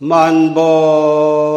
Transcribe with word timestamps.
만법 0.00 1.55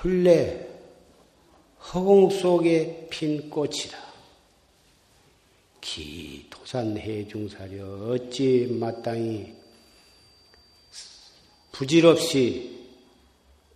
본래 0.05 0.69
허공 1.81 2.29
속에 2.29 3.09
핀 3.09 3.49
꽃이라. 3.49 3.97
기 5.81 6.47
도산 6.51 6.99
해중사려 6.99 8.11
어찌 8.11 8.69
마땅히 8.79 9.55
부질없이 11.73 12.87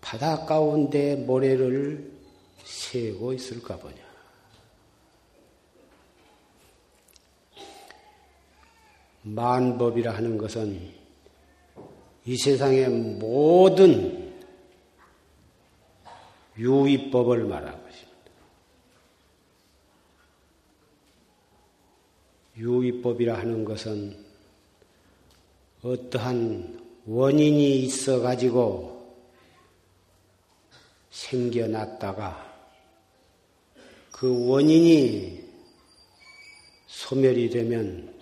바다 0.02 0.44
가운데 0.44 1.16
모래를 1.16 2.12
세고 2.62 3.32
있을까 3.32 3.78
보냐. 3.78 3.96
만법이라 9.22 10.12
하는 10.12 10.36
것은 10.36 10.92
이 12.26 12.36
세상의 12.36 12.90
모든 12.90 14.27
유의법을 16.58 17.44
말하는 17.44 17.82
것입니다. 17.84 18.08
유의법이라 22.56 23.38
하는 23.38 23.64
것은 23.64 24.24
어떠한 25.82 27.02
원인이 27.06 27.78
있어 27.84 28.20
가지고 28.20 29.16
생겨났다가 31.10 32.46
그 34.10 34.48
원인이 34.48 35.48
소멸이 36.88 37.50
되면 37.50 38.18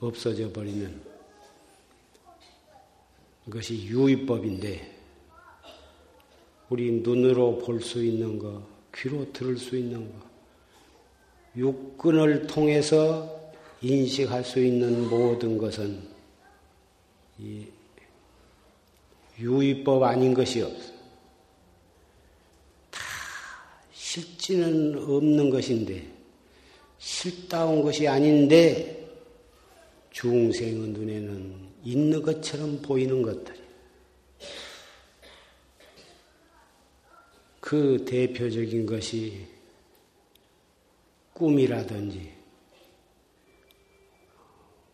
없어져 0.00 0.50
버리는 0.50 1.00
것이 3.50 3.84
유의법인데 3.84 4.95
우리 6.68 6.90
눈으로 6.92 7.58
볼 7.58 7.80
수 7.80 8.04
있는 8.04 8.38
것, 8.38 8.62
귀로 8.94 9.32
들을 9.32 9.56
수 9.56 9.76
있는 9.76 10.10
것, 10.12 10.26
육근을 11.56 12.46
통해서 12.46 13.52
인식할 13.82 14.44
수 14.44 14.58
있는 14.60 15.08
모든 15.08 15.58
것은 15.58 16.02
이 17.38 17.66
유의법 19.38 20.02
아닌 20.02 20.32
것이 20.34 20.62
없어. 20.62 20.92
다 22.90 23.00
실지는 23.92 24.98
없는 24.98 25.50
것인데, 25.50 26.10
실다운 26.98 27.82
것이 27.82 28.08
아닌데, 28.08 29.06
중생의 30.10 30.88
눈에는 30.88 31.54
있는 31.84 32.22
것처럼 32.22 32.80
보이는 32.80 33.20
것들. 33.20 33.55
그 37.66 38.04
대표적인 38.04 38.86
것이 38.86 39.44
꿈이라든지 41.32 42.32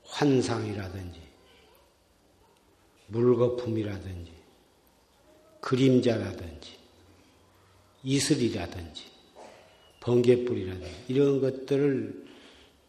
환상이라든지 0.04 1.20
물거품이라든지 3.08 4.32
그림자라든지 5.60 6.78
이슬이라든지 8.04 9.04
번개불이라든지 10.00 11.04
이런 11.08 11.42
것들을 11.42 12.24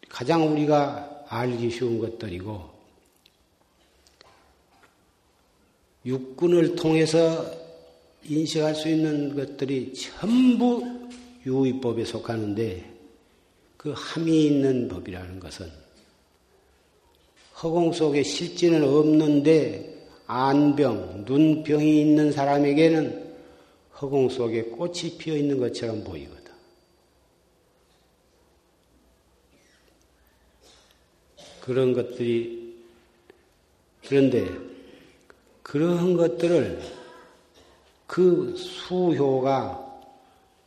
가장 0.08 0.50
우리가 0.50 1.26
알기 1.28 1.68
쉬운 1.68 1.98
것들이고 1.98 2.70
육군을 6.06 6.74
통해서 6.74 7.63
인식할 8.26 8.74
수 8.74 8.88
있는 8.88 9.34
것들이 9.34 9.92
전부 9.94 10.82
유의법에 11.44 12.04
속하는데 12.04 12.92
그 13.76 13.92
함이 13.94 14.46
있는 14.46 14.88
법이라는 14.88 15.40
것은 15.40 15.70
허공 17.62 17.92
속에 17.92 18.22
실지는 18.22 18.82
없는데 18.82 20.08
안병, 20.26 21.24
눈병이 21.26 22.00
있는 22.00 22.32
사람에게는 22.32 23.34
허공 24.00 24.30
속에 24.30 24.64
꽃이 24.64 25.18
피어 25.18 25.36
있는 25.36 25.58
것처럼 25.58 26.02
보이거든. 26.02 26.44
그런 31.60 31.92
것들이 31.92 32.74
그런데 34.06 34.46
그런 35.62 36.16
것들을 36.16 37.03
그 38.14 38.54
수효가 38.56 40.04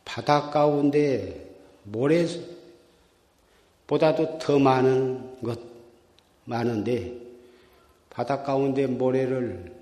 바다 0.04 0.50
가운데 0.50 1.50
모래보다도 1.84 2.36
더 4.38 4.58
많은 4.58 5.40
것 5.42 5.58
많은데 6.44 7.18
바다 8.10 8.42
가운데 8.42 8.86
모래를 8.86 9.74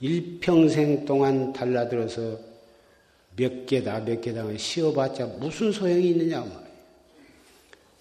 일평생 0.00 1.06
동안 1.06 1.54
달라들어서 1.54 2.38
몇 3.34 3.64
개다 3.64 4.00
몇 4.00 4.20
개다 4.20 4.44
씌워봤자 4.54 5.24
무슨 5.38 5.72
소용이 5.72 6.10
있느냐 6.10 6.40
말이에요. 6.40 6.68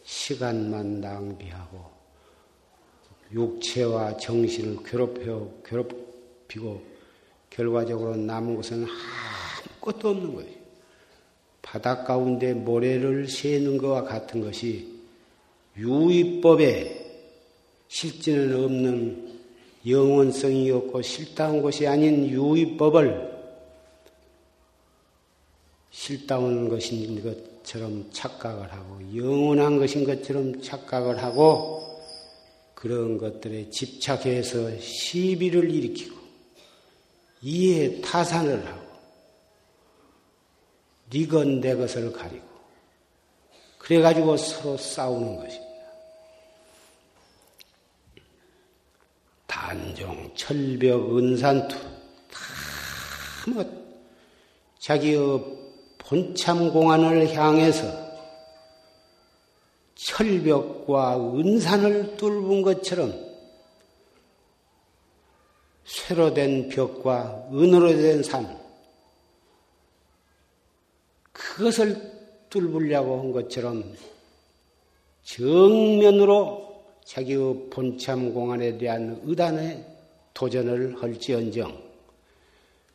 시간만 0.03 0.99
낭비하고 0.99 1.89
육체와 3.31 4.17
정신을 4.17 4.83
괴롭혀 4.83 5.49
괴롭히고 5.63 6.96
결과적으로 7.49 8.15
남은 8.15 8.55
것은 8.55 8.85
아무것도 8.85 10.09
없는 10.09 10.35
거예요. 10.35 10.57
바다 11.61 12.03
가운데 12.03 12.53
모래를 12.53 13.27
세는 13.27 13.77
것과 13.77 14.03
같은 14.03 14.41
것이 14.41 14.97
유의법에 15.77 17.05
실지는 17.87 18.63
없는 18.63 19.39
영원성이 19.85 20.71
없고 20.71 21.01
실다운 21.01 21.61
것이 21.61 21.87
아닌 21.87 22.27
유의법을 22.27 23.37
실다운 25.91 26.69
것인 26.69 27.23
것처럼 27.23 28.09
착각을 28.11 28.71
하고 28.71 28.99
영원한 29.15 29.77
것인 29.77 30.03
것처럼 30.03 30.61
착각을 30.61 31.21
하고 31.21 32.01
그런 32.73 33.17
것들에 33.17 33.69
집착해서 33.69 34.79
시비를 34.79 35.71
일으키고 35.71 36.16
이해 37.41 38.01
타산을 38.01 38.65
하고 38.65 38.87
니건 41.13 41.61
내 41.61 41.75
것을 41.75 42.11
가리고 42.11 42.45
그래가지고 43.77 44.35
서로 44.35 44.77
싸우는 44.77 45.37
것입니다. 45.37 45.67
단종, 49.45 50.31
철벽, 50.35 51.17
은산투 51.17 51.77
다뭐 53.45 53.87
자기의 54.79 55.57
본참 55.97 56.71
공안을 56.71 57.33
향해서 57.33 58.07
철벽과 59.95 61.17
은산을 61.35 62.17
뚫은 62.17 62.61
것처럼 62.61 63.26
쇠로 65.87 66.33
된 66.33 66.67
벽과 66.67 67.47
은으로 67.51 67.95
된 67.95 68.21
산, 68.21 68.59
그것을 71.31 71.95
뚫으려고 72.49 73.19
한 73.19 73.31
것처럼 73.31 73.95
정면으로 75.23 76.83
자기의 77.05 77.69
본참 77.69 78.33
공안에 78.33 78.77
대한 78.77 79.21
의단에 79.23 79.85
도전을 80.33 81.01
할지언정 81.01 81.87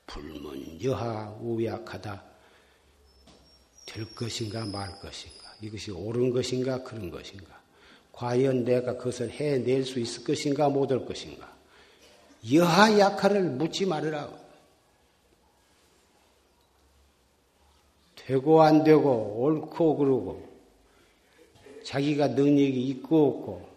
불문 0.06 0.78
여하 0.82 1.34
우약하다 1.40 2.22
될 3.86 4.14
것인가 4.14 4.66
말 4.66 4.90
것인가 5.00 5.54
이것이 5.62 5.90
옳은 5.90 6.30
것인가 6.30 6.82
그런 6.82 7.10
것인가 7.10 7.60
과연 8.12 8.64
내가 8.64 8.96
그것을 8.96 9.30
해낼 9.30 9.84
수 9.84 9.98
있을 9.98 10.24
것인가 10.24 10.68
못할 10.68 11.04
것인가 11.04 11.51
여하 12.52 12.98
약화를 12.98 13.42
묻지 13.50 13.86
말으라 13.86 14.30
되고 18.16 18.62
안 18.62 18.82
되고 18.84 19.36
옳고 19.38 19.96
그르고 19.96 20.48
자기가 21.84 22.28
능력이 22.28 22.88
있고 22.88 23.28
없고 23.28 23.68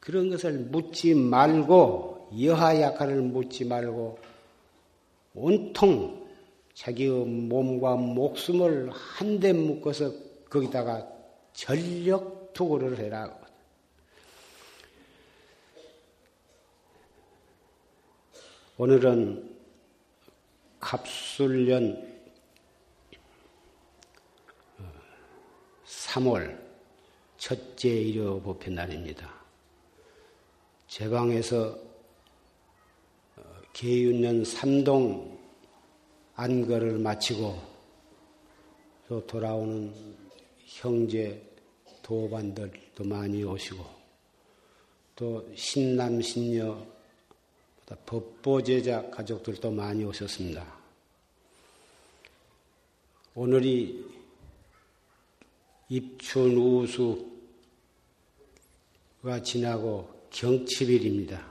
그런 0.00 0.30
것을 0.30 0.52
묻지 0.52 1.14
말고 1.14 2.28
여하 2.42 2.80
약화를 2.80 3.22
묻지 3.22 3.64
말고 3.64 4.18
온통 5.34 6.26
자기의 6.74 7.10
몸과 7.24 7.96
목숨을 7.96 8.90
한데 8.92 9.52
묶어서 9.52 10.12
거기다가 10.50 11.08
전력 11.52 12.52
투구를 12.52 12.98
해라. 12.98 13.45
오늘은 18.78 19.56
갑술년 20.80 22.14
3월 25.86 26.62
첫째 27.38 27.88
일요 27.88 28.38
보편 28.38 28.74
날입니다. 28.74 29.32
제 30.88 31.08
방에서 31.08 31.78
어, 33.36 33.42
계윤년 33.72 34.44
삼동 34.44 35.38
안거를 36.34 36.98
마치고 36.98 37.58
또 39.08 39.26
돌아오는 39.26 39.90
형제 40.66 41.42
도반들도 42.02 43.04
많이 43.04 43.42
오시고 43.42 43.82
또 45.14 45.50
신남 45.54 46.20
신녀 46.20 46.95
법보제자 47.94 49.10
가족들도 49.10 49.70
많이 49.70 50.02
오셨습니다. 50.04 50.66
오늘이 53.34 54.04
입춘 55.88 56.56
우수가 56.56 57.22
지나고 59.44 60.26
경칩일입니다. 60.30 61.46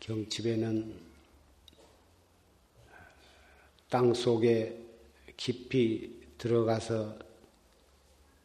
경칩에는 0.00 0.94
땅 3.90 4.14
속에 4.14 4.78
깊이 5.36 6.18
들어가서 6.38 7.18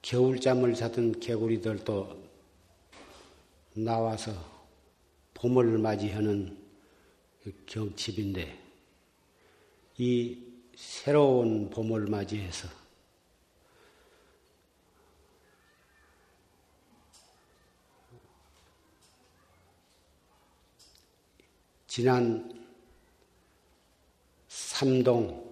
겨울잠을 0.02 0.76
자던 0.76 1.20
개구리들도 1.20 2.28
나와서 3.76 4.57
봄을 5.38 5.78
맞이하는 5.78 6.58
그 7.44 7.54
경칩인데 7.68 8.60
이 9.98 10.44
새로운 10.76 11.70
봄을 11.70 12.08
맞이해서 12.08 12.68
지난 21.86 22.52
삼동 24.48 25.48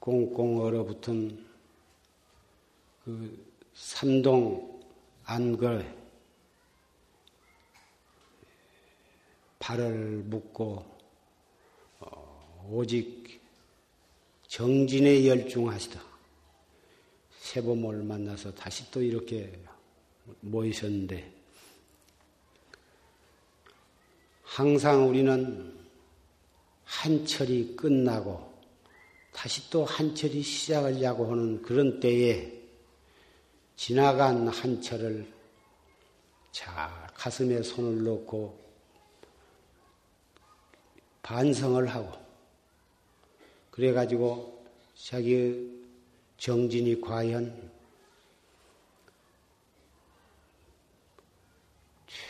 꽁꽁 0.00 0.60
얼어붙은 0.60 1.46
그 3.04 3.54
삼동 3.74 4.82
안걸 5.24 6.01
발을 9.62 10.24
묶고 10.24 10.84
어, 12.00 12.68
오직 12.68 13.40
정진에 14.48 15.24
열중하시다. 15.28 16.02
세범을 17.38 18.02
만나서 18.02 18.52
다시 18.54 18.90
또 18.90 19.00
이렇게 19.00 19.52
모이셨는데 20.40 21.32
항상 24.42 25.08
우리는 25.08 25.80
한철이 26.84 27.76
끝나고 27.76 28.52
다시 29.32 29.70
또 29.70 29.84
한철이 29.84 30.42
시작하려고 30.42 31.30
하는 31.30 31.62
그런 31.62 32.00
때에 32.00 32.52
지나간 33.76 34.48
한철을 34.48 35.32
잘 36.50 36.90
가슴에 37.14 37.62
손을 37.62 38.02
넣고 38.04 38.61
반성을 41.22 41.86
하고 41.86 42.12
그래가지고 43.70 44.64
자기의 44.94 45.66
정진이 46.36 47.00
과연 47.00 47.70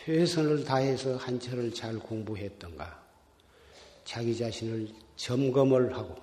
최선을 0.04 0.64
다해서 0.64 1.16
한철을 1.16 1.72
잘 1.72 1.98
공부했던가, 1.98 3.02
자기 4.04 4.36
자신을 4.36 4.88
점검을 5.16 5.94
하고, 5.96 6.16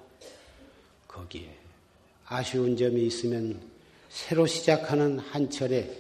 거기에 1.08 1.58
아쉬운 2.26 2.76
점이 2.76 3.06
있으면 3.08 3.62
새로 4.10 4.46
시작하는 4.46 5.20
한철에 5.20 5.98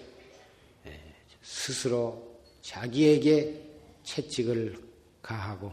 스스로 1.41 2.37
자기에게 2.61 3.65
채찍을 4.03 4.77
가하고 5.21 5.71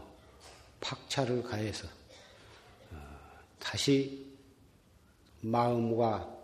박차를 0.79 1.43
가해서 1.43 1.87
어, 2.91 2.97
다시 3.59 4.25
마음과 5.41 6.35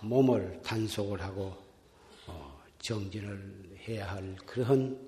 몸을 0.00 0.60
단속을 0.62 1.20
하고 1.22 1.56
어, 2.26 2.62
정진을 2.78 3.78
해야 3.88 4.12
할 4.12 4.36
그런 4.46 4.98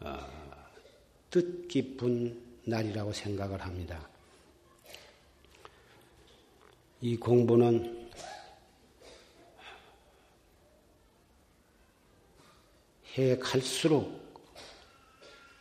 어, 0.00 0.18
뜻깊은 1.30 2.60
날이라고 2.64 3.12
생각을 3.12 3.60
합니다. 3.60 4.08
이 7.00 7.16
공부는 7.16 8.10
해 13.16 13.38
갈수록 13.38 14.20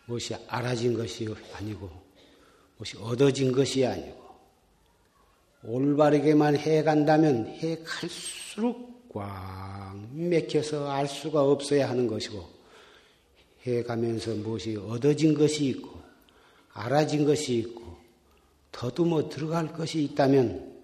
무엇이 0.05 0.35
알아진 0.47 0.95
것이 0.95 1.27
아니고 1.53 2.08
무엇이 2.79 2.97
얻어진 2.97 3.51
것이 3.51 3.85
아니고 3.85 4.17
올바르게만 5.63 6.57
해 6.57 6.81
간다면 6.81 7.45
해 7.47 7.77
갈수록 7.83 9.09
꽉 9.09 9.97
맥혀서 10.13 10.89
알 10.89 11.07
수가 11.07 11.43
없어야 11.43 11.89
하는 11.89 12.07
것이고 12.07 12.47
해가면서 13.63 14.35
무엇이 14.35 14.77
얻어진 14.77 15.33
것이 15.33 15.65
있고 15.65 15.99
알아진 16.71 17.25
것이 17.25 17.55
있고 17.55 17.97
더듬어 18.71 19.27
들어갈 19.27 19.73
것이 19.73 20.01
있다면 20.03 20.79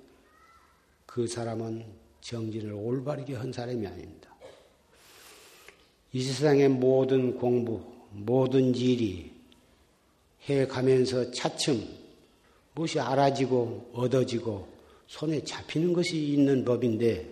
그 1.05 1.27
사람은 1.27 1.85
정진을 2.19 2.73
올바르게 2.73 3.35
한 3.35 3.53
사람이 3.53 3.87
아닙니다. 3.87 4.35
이 6.11 6.21
세상의 6.21 6.69
모든 6.69 7.37
공부, 7.37 7.81
모든 8.11 8.75
일이 8.75 9.34
해 10.49 10.67
가면서 10.67 11.31
차츰 11.31 11.87
무엇이 12.73 12.99
알아지고 12.99 13.91
얻어지고 13.93 14.67
손에 15.07 15.43
잡히는 15.43 15.93
것이 15.93 16.33
있는 16.33 16.65
법인데 16.65 17.29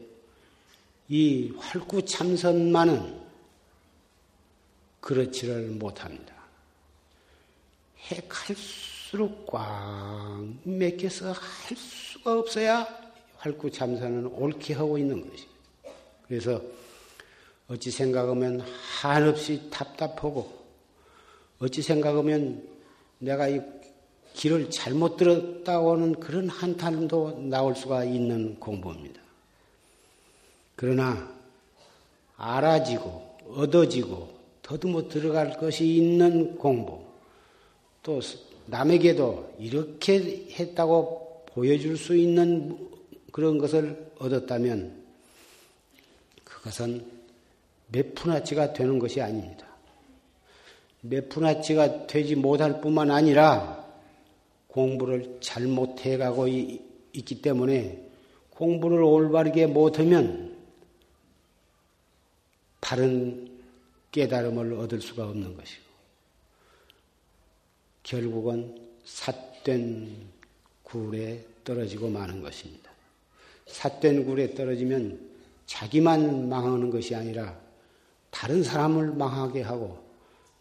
이 1.09 1.51
활구참선만은 1.57 3.21
그렇지를 5.01 5.67
못합니다. 5.71 6.33
해 8.09 8.21
갈수록 8.27 9.45
꽉 9.45 10.41
맥혀서 10.63 11.33
할 11.33 11.77
수가 11.77 12.39
없어야 12.39 12.87
활구참선은 13.37 14.27
옳게 14.27 14.73
하고 14.73 14.97
있는 14.97 15.21
것입니다. 15.21 15.53
그래서 16.27 16.61
어찌 17.67 17.91
생각하면 17.91 18.61
한없이 19.01 19.69
답답하고 19.69 20.63
어찌 21.59 21.81
생각하면 21.81 22.72
내가 23.23 23.47
이 23.47 23.61
길을 24.33 24.69
잘못 24.69 25.15
들었다고는 25.15 26.19
그런 26.19 26.49
한탄도 26.49 27.43
나올 27.49 27.75
수가 27.75 28.03
있는 28.03 28.59
공부입니다. 28.59 29.21
그러나 30.75 31.31
알아지고 32.35 33.37
얻어지고 33.49 34.33
더듬어 34.61 35.07
들어갈 35.07 35.57
것이 35.57 35.95
있는 35.95 36.57
공부 36.57 37.01
또 38.01 38.19
남에게도 38.65 39.55
이렇게 39.59 40.47
했다고 40.51 41.45
보여줄 41.47 41.97
수 41.97 42.17
있는 42.17 42.89
그런 43.31 43.57
것을 43.57 44.11
얻었다면 44.19 45.03
그것은 46.43 47.05
몇 47.87 48.15
푼아치가 48.15 48.73
되는 48.73 48.99
것이 48.99 49.21
아닙니다. 49.21 49.72
몇 51.05 51.27
푼아치가 51.27 52.07
되지 52.07 52.35
못할 52.35 52.79
뿐만 52.79 53.11
아니라 53.11 53.83
공부를 54.67 55.37
잘 55.41 55.67
못해가고 55.67 56.47
있기 56.47 57.41
때문에 57.41 58.09
공부를 58.51 59.03
올바르게 59.03 59.67
못하면 59.67 60.57
바른 62.79 63.51
깨달음을 64.11 64.73
얻을 64.73 65.01
수가 65.01 65.27
없는 65.27 65.57
것이고 65.57 65.83
결국은 68.03 68.77
삿된 69.03 70.09
굴에 70.83 71.45
떨어지고 71.65 72.09
마는 72.09 72.41
것입니다. 72.41 72.91
삿된 73.67 74.25
굴에 74.25 74.53
떨어지면 74.53 75.19
자기만 75.65 76.47
망하는 76.47 76.89
것이 76.89 77.13
아니라 77.13 77.59
다른 78.29 78.63
사람을 78.63 79.13
망하게 79.13 79.63
하고 79.63 80.02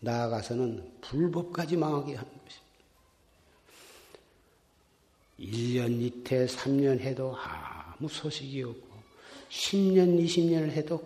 나아가서는 0.03 0.99
불법까지 1.01 1.77
망하게 1.77 2.17
하는 2.17 2.31
것입니다. 2.45 2.63
1년 5.39 6.01
이태 6.03 6.47
3년 6.47 7.01
해도 7.01 7.37
아무 7.37 8.09
소식이 8.09 8.63
없고 8.63 8.89
10년 9.49 10.23
20년을 10.25 10.71
해도 10.73 11.01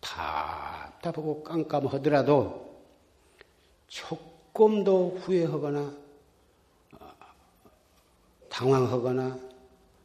답답하고 0.00 1.42
깜깜하더라도 1.44 2.84
조금도 3.86 5.20
후회하거나 5.20 5.94
어, 6.98 7.12
당황하거나 8.48 9.38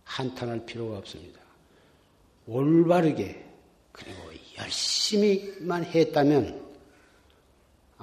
한탄할 0.03 0.65
필요가 0.65 0.97
없습니다. 0.99 1.39
올바르게 2.47 3.43
그리고 3.91 4.19
열심히만 4.59 5.85
했다면 5.85 6.64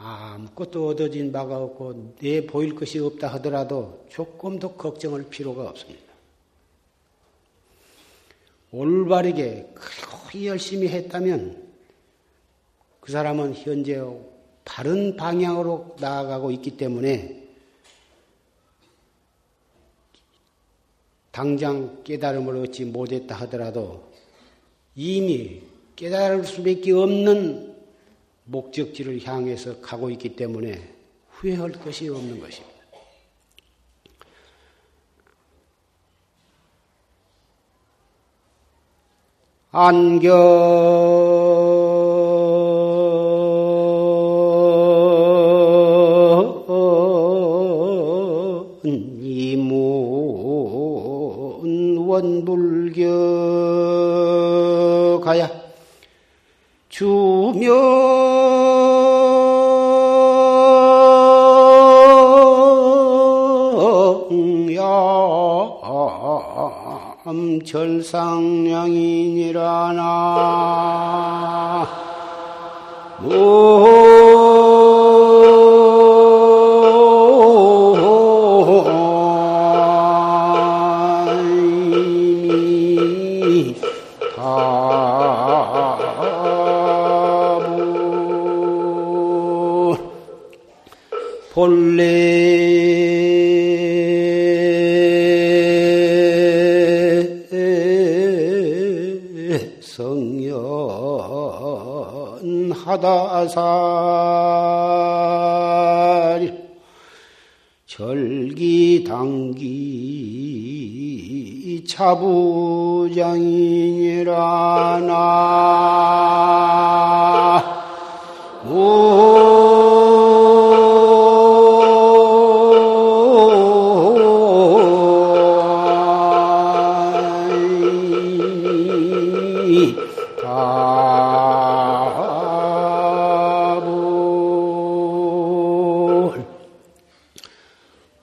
아무것도 0.04 0.88
얻어진 0.88 1.30
바가 1.30 1.58
없고 1.58 2.16
내 2.18 2.44
보일 2.44 2.74
것이 2.74 2.98
없다 2.98 3.28
하더라도 3.34 4.04
조금도 4.10 4.74
걱정할 4.74 5.28
필요가 5.28 5.68
없습니다. 5.68 6.12
올바르게 8.72 9.70
그리고 9.74 10.46
열심히 10.46 10.88
했다면 10.88 11.72
그 13.00 13.12
사람은 13.12 13.54
현재 13.54 14.02
바른 14.64 15.16
방향으로 15.16 15.96
나아가고 16.00 16.50
있기 16.52 16.76
때문에 16.76 17.40
당장 21.30 22.02
깨달음을 22.02 22.56
얻지 22.56 22.86
못했다 22.86 23.36
하더라도 23.36 24.10
이미 24.96 25.62
깨달을 25.96 26.44
수밖에 26.44 26.92
없는 26.92 27.71
목적지를 28.44 29.24
향해서 29.24 29.80
가고 29.80 30.10
있기 30.10 30.36
때문에 30.36 30.92
후회할 31.30 31.72
것이 31.72 32.08
없는 32.08 32.40
것입니다. 32.40 32.72
안경 39.74 40.81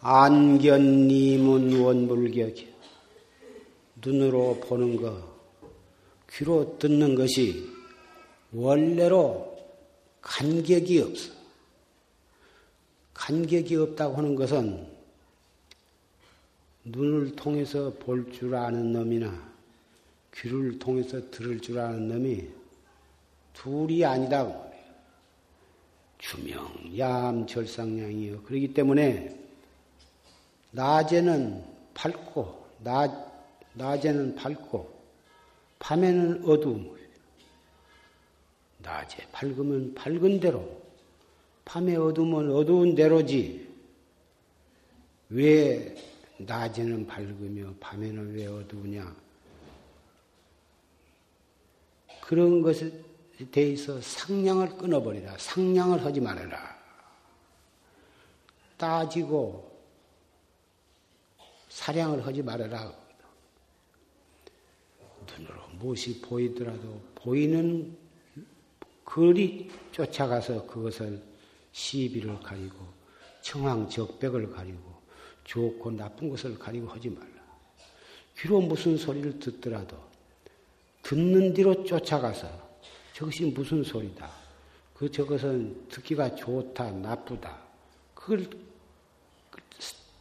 안견님은 0.02 1.82
원불격이 1.82 2.68
눈으로 4.04 4.60
보는 4.62 5.02
것, 5.02 5.24
귀로 6.32 6.78
듣는 6.80 7.16
것이 7.16 7.68
원래로 8.52 9.58
간격이 10.22 11.02
없어. 11.02 11.32
간격이 13.14 13.76
없다고 13.76 14.16
하는 14.18 14.36
것은 14.36 14.88
눈을 16.86 17.36
통해서 17.36 17.94
볼 18.00 18.32
줄 18.32 18.56
아는 18.56 18.94
놈이나 18.94 19.49
귀를 20.36 20.80
통해서 20.80 21.30
들을 21.32 21.60
줄 21.60 21.80
아는 21.80 22.08
놈이 22.08 22.48
둘이 23.54 24.06
아니다. 24.06 24.70
주명, 26.18 26.70
얌, 26.98 27.48
절상량이요. 27.48 28.44
그렇기 28.44 28.74
때문에 28.74 29.38
낮에는 30.72 31.64
밝고, 31.94 32.66
낮, 32.84 33.12
낮에는 33.74 34.36
밝고, 34.36 35.00
밤에는 35.80 36.44
어두움. 36.46 36.98
낮에 38.80 39.26
밝으면 39.32 39.94
밝은 39.94 40.40
대로, 40.40 40.82
밤에 41.66 41.96
어두우면 41.96 42.52
어두운 42.52 42.96
대로지. 42.96 43.68
왜 45.30 45.96
낮에는 46.38 47.06
밝으며 47.06 47.74
밤에는 47.80 48.34
왜 48.34 48.48
어두우냐? 48.48 49.16
그런 52.30 52.62
것에 52.62 52.92
대해서 53.50 54.00
상냥을 54.00 54.78
끊어버리라. 54.78 55.36
상냥을 55.40 56.06
하지 56.06 56.22
말아라. 56.22 56.78
따지고 58.78 59.76
사량을 61.70 62.24
하지 62.24 62.44
말아라. 62.44 62.94
눈으로 65.40 65.56
무엇이 65.80 66.22
보이더라도 66.22 67.02
보이는 67.16 67.98
거리 69.04 69.72
쫓아가서 69.92 70.68
그것을 70.68 71.20
시비를 71.72 72.40
가리고 72.42 72.86
청황적백을 73.42 74.52
가리고 74.52 75.02
좋고 75.46 75.90
나쁜 75.90 76.30
것을 76.30 76.60
가리고 76.60 76.90
하지 76.90 77.10
말라. 77.10 77.42
귀로 78.38 78.62
무슨 78.62 78.98
소리를 78.98 79.40
듣더라도 79.40 80.09
듣는 81.04 81.54
뒤로 81.54 81.84
쫓아가서 81.84 82.48
저것이 83.14 83.46
무슨 83.46 83.84
소리다. 83.84 84.30
그 84.94 85.10
저것은 85.12 85.88
듣기가 85.90 86.36
좋다, 86.36 86.92
나쁘다. 86.92 87.58
그걸 88.14 88.48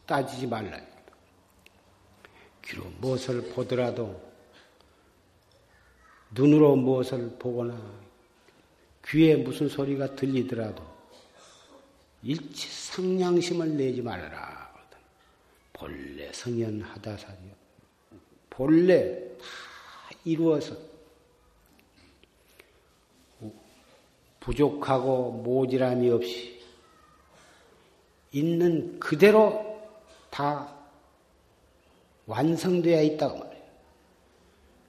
따지지 0.07 0.47
말라. 0.47 0.81
귀로 2.65 2.85
무엇을 3.01 3.51
보더라도 3.51 4.21
눈으로 6.31 6.77
무엇을 6.77 7.37
보거나 7.39 7.81
귀에 9.07 9.37
무슨 9.37 9.69
소리가 9.69 10.15
들리더라도 10.15 10.87
일치 12.23 12.69
상냥심을 12.69 13.77
내지 13.77 14.03
말아라. 14.03 14.69
본래 15.73 16.33
성현하다사리요. 16.33 17.53
본래 18.51 19.37
다 19.39 19.45
이루어서 20.29 20.77
부족하고 24.41 25.33
모질함이 25.33 26.11
없이 26.11 26.61
있는 28.33 28.99
그대로 29.01 29.81
다 30.31 30.75
완성되어 32.27 33.03
있다고 33.03 33.39
말해요. 33.39 33.65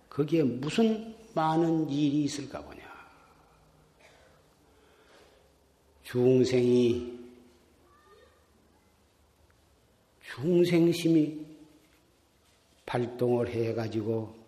거기에 0.10 0.44
무슨 0.44 1.16
많은 1.34 1.90
일이 1.90 2.24
있을까 2.26 2.62
보냐. 2.62 2.80
중생이 6.04 7.18
중생심이 10.22 11.46
발동을 12.86 13.50
해가지고 13.50 14.39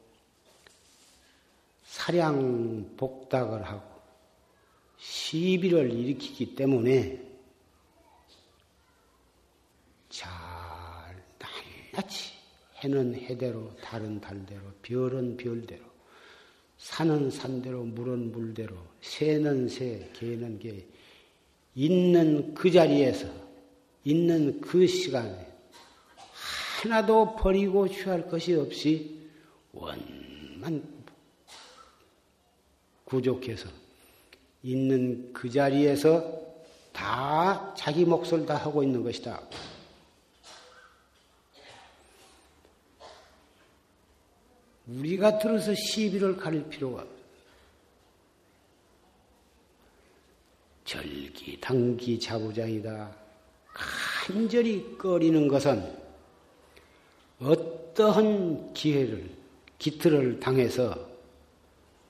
사량 1.92 2.96
복닥을 2.96 3.64
하고 3.64 3.84
시비를 4.98 5.92
일으키기 5.92 6.56
때문에 6.56 7.22
잘 10.08 10.30
낱낱이 11.92 12.32
해는 12.78 13.16
해대로 13.16 13.76
달은 13.82 14.22
달대로 14.22 14.62
별은 14.82 15.36
별대로 15.36 15.84
산은 16.78 17.30
산대로 17.30 17.84
물은 17.84 18.32
물대로 18.32 18.78
새는 19.02 19.68
새 19.68 20.10
개는 20.14 20.60
개 20.60 20.86
있는 21.76 22.54
그 22.54 22.72
자리에서 22.72 23.28
있는 24.06 24.62
그 24.62 24.88
시간에 24.88 25.46
하나도 26.82 27.36
버리고 27.36 27.90
취할 27.90 28.30
것이 28.30 28.56
없이 28.56 29.30
원만 29.74 31.01
구족해서 33.12 33.68
있는 34.64 35.34
그 35.34 35.50
자리에서 35.50 36.40
다 36.94 37.74
자기 37.76 38.06
몫을 38.06 38.46
다 38.46 38.56
하고 38.56 38.84
있는 38.84 39.04
것이다. 39.04 39.42
우리가 44.88 45.40
들어서 45.40 45.74
시비를 45.76 46.38
가릴 46.38 46.68
필요가 46.70 47.06
절기, 50.86 51.60
당기, 51.60 52.20
자부장이다. 52.20 53.16
간절히 53.74 54.98
꺼리는 54.98 55.48
것은 55.50 55.98
어떠한 57.40 58.74
기회를, 58.74 59.30
기틀을 59.80 60.40
당해서 60.40 61.10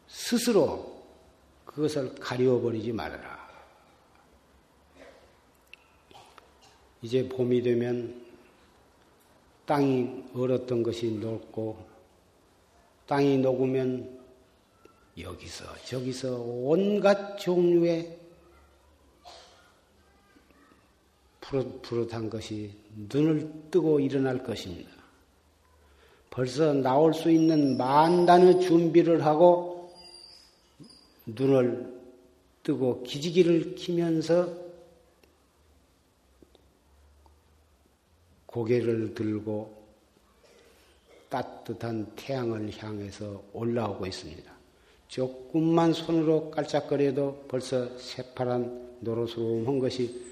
스스로 0.08 0.91
그것을 1.74 2.16
가리워버리지 2.16 2.92
말아라. 2.92 3.42
이제 7.02 7.28
봄이 7.28 7.62
되면 7.64 8.22
땅이 9.66 10.26
얼었던 10.36 10.84
것이 10.84 11.12
녹고 11.12 11.78
땅이 13.08 13.40
녹으면 13.40 14.20
여기서 15.18 15.66
저기서 15.86 16.38
온갖 16.40 17.38
종류의 17.38 18.20
푸릇푸릇한 21.42 22.30
것이 22.30 22.72
눈을 23.10 23.52
뜨고 23.72 24.00
일어날 24.00 24.44
것입니다. 24.44 24.90
벌써 26.30 26.74
나올 26.74 27.14
수 27.14 27.30
있는 27.30 27.78
만단의 27.78 28.62
준비를 28.62 29.26
하고 29.26 29.71
눈을 31.36 32.02
뜨고 32.64 33.04
기지기를 33.04 33.76
키면서 33.76 34.56
고개를 38.46 39.14
들고 39.14 39.82
따뜻한 41.30 42.14
태양을 42.16 42.72
향해서 42.78 43.42
올라오고 43.54 44.06
있습니다. 44.06 44.52
조금만 45.08 45.94
손으로 45.94 46.52
깔짝거려도 46.52 47.46
벌써 47.48 47.98
새파란 47.98 48.98
노릇스러운 49.00 49.80
것이 49.80 50.26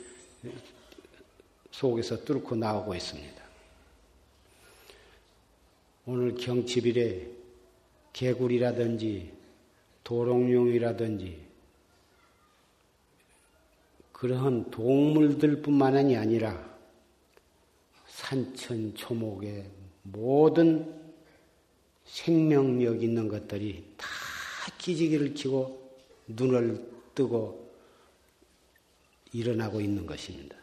속에서 1.72 2.24
뚫고 2.24 2.56
나오고 2.56 2.94
있습니다. 2.96 3.44
오늘 6.06 6.36
경칩일에 6.36 7.30
개구리라든지 8.14 9.39
도롱뇽이라든지 10.04 11.48
그러한 14.12 14.70
동물들뿐만이 14.70 16.18
아니라 16.18 16.78
산천 18.08 18.96
초목의 18.96 19.70
모든 20.04 20.94
생명력 22.04 23.02
있는 23.02 23.28
것들이 23.28 23.86
다 23.96 24.08
기지개를 24.78 25.36
치고 25.36 25.98
눈을 26.28 26.86
뜨고 27.16 27.72
일어나고 29.32 29.80
있는 29.80 30.06
것입니다. 30.06 30.58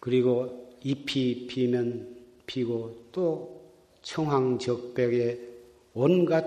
그리고 0.00 0.76
잎이 0.82 1.46
피면 1.46 2.16
피고 2.44 3.06
또 3.12 3.62
청황적백에 4.02 5.51
온갖 5.94 6.44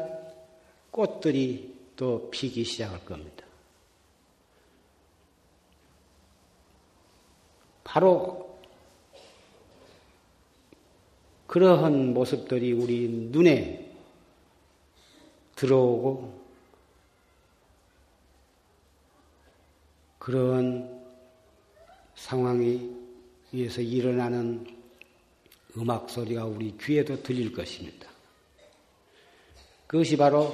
꽃들이 0.92 1.76
또 1.96 2.30
피기 2.32 2.64
시작할 2.64 3.06
겁니다. 3.06 3.46
바로 7.84 8.60
그러한 11.48 12.14
모습들이 12.14 12.74
우리 12.74 13.08
눈에 13.08 13.90
들어오고 15.56 16.46
그런 20.20 21.02
상황이 22.16 22.94
위에서 23.52 23.82
일어나는 23.82 24.66
음악 25.78 26.10
소리가 26.10 26.46
우리 26.46 26.76
귀에도 26.78 27.22
들릴 27.22 27.54
것입니다. 27.54 28.15
그것이 29.96 30.18
바로 30.18 30.54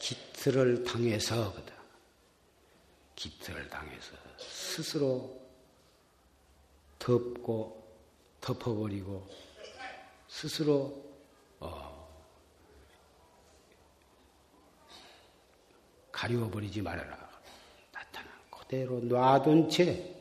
기틀을 0.00 0.82
당해서거든. 0.82 1.72
기틀을 3.14 3.68
당해서 3.70 4.16
스스로 4.40 5.40
덮고 6.98 7.86
덮어버리고 8.40 9.28
스스로 10.26 11.04
어, 11.60 12.08
가리워버리지 16.10 16.82
말아라. 16.82 17.30
나타난 17.92 18.28
그대로 18.50 18.98
놔둔 19.02 19.70
채 19.70 20.16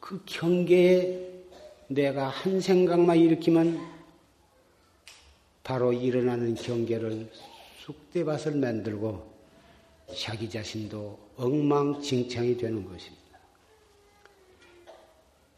그 0.00 0.20
경계에 0.26 1.44
내가 1.86 2.28
한 2.28 2.60
생각만 2.60 3.16
일으키면 3.16 3.95
바로 5.66 5.92
일어나는 5.92 6.54
경계를 6.54 7.28
쑥대밭을 7.80 8.54
만들고 8.54 9.34
자기 10.16 10.48
자신도 10.48 11.18
엉망진창이 11.36 12.56
되는 12.56 12.84
것입니다. 12.84 13.40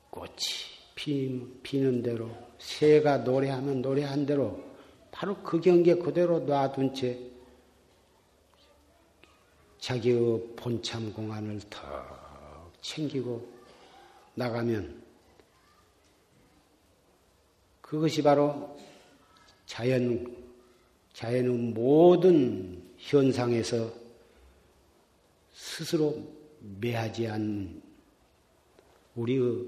꽃이 0.08 0.32
피, 0.94 1.46
피는 1.62 2.02
대로 2.02 2.30
새가 2.58 3.18
노래하면 3.18 3.82
노래한 3.82 4.24
대로 4.24 4.64
바로 5.10 5.36
그 5.42 5.60
경계 5.60 5.94
그대로 5.94 6.38
놔둔 6.38 6.94
채 6.94 7.18
자기의 9.78 10.54
본참 10.56 11.12
공안을 11.12 11.60
더 11.68 12.70
챙기고 12.80 13.46
나가면 14.36 15.02
그것이 17.82 18.22
바로 18.22 18.74
자연, 19.68 20.34
자연의 21.12 21.52
모든 21.52 22.82
현상에서 22.96 23.92
스스로 25.52 26.16
매하지 26.80 27.28
않는 27.28 27.82
우리의 29.14 29.66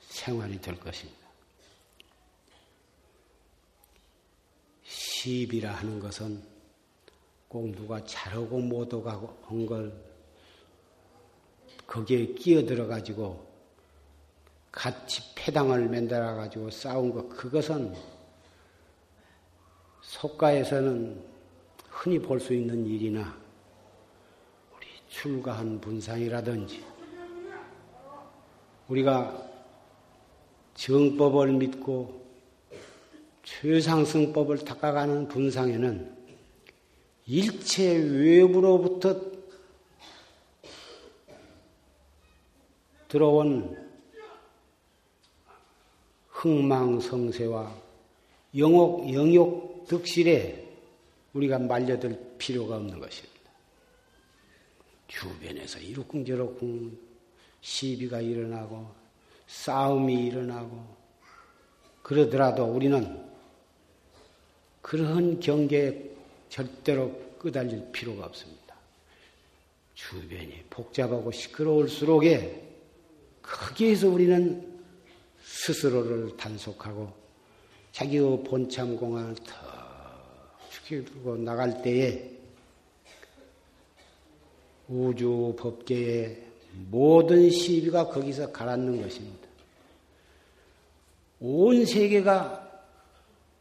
생활이 0.00 0.60
될 0.60 0.78
것입니다. 0.80 1.18
시비라 4.82 5.72
하는 5.76 6.00
것은 6.00 6.42
꼭 7.46 7.70
누가 7.72 8.04
잘하고 8.04 8.58
못하고 8.58 9.38
한 9.44 9.66
걸 9.66 10.08
거기에 11.86 12.34
끼어들어 12.34 12.86
가지고 12.88 13.47
같이 14.70 15.22
패당을 15.34 15.88
만들어 15.88 16.34
가지고 16.34 16.70
싸운 16.70 17.12
것 17.12 17.28
그것은 17.28 17.94
속가에서는 20.02 21.22
흔히 21.88 22.18
볼 22.18 22.38
수 22.38 22.54
있는 22.54 22.86
일이나 22.86 23.36
우리 24.76 24.86
출가한 25.08 25.80
분상이라든지 25.80 26.84
우리가 28.88 29.48
정법을 30.74 31.52
믿고 31.54 32.24
최상승법을 33.42 34.58
닦아가는 34.58 35.26
분상에는 35.28 36.16
일체 37.26 37.94
외부로부터 37.96 39.20
들어온 43.08 43.87
흥망성쇠와 46.38 47.74
영옥, 48.56 49.12
영욕 49.12 49.86
득실에 49.88 50.66
우리가 51.32 51.58
말려들 51.58 52.36
필요가 52.38 52.76
없는 52.76 53.00
것입니다. 53.00 53.38
주변에서 55.08 55.80
이룩쿵저룩쿵 55.80 56.96
시비가 57.60 58.20
일어나고 58.20 58.86
싸움이 59.48 60.26
일어나고 60.26 60.96
그러더라도 62.02 62.64
우리는 62.64 63.26
그러한 64.80 65.40
경계에 65.40 66.10
절대로 66.48 67.12
끄달릴 67.38 67.90
필요가 67.90 68.26
없습니다. 68.26 68.76
주변이 69.94 70.62
복잡하고 70.70 71.32
시끄러울수록에 71.32 72.62
거기에서 73.42 74.08
우리는 74.08 74.67
스스로를 75.48 76.36
단속하고 76.36 77.12
자기의 77.92 78.44
본참 78.44 78.96
공안을 78.96 79.34
더 79.36 79.54
죽이고 80.70 81.36
나갈 81.38 81.82
때에 81.82 82.30
우주 84.88 85.54
법계의 85.58 86.46
모든 86.90 87.50
시비가 87.50 88.08
거기서 88.08 88.52
가라앉는 88.52 89.02
것입니다. 89.02 89.48
온 91.40 91.84
세계가 91.84 92.66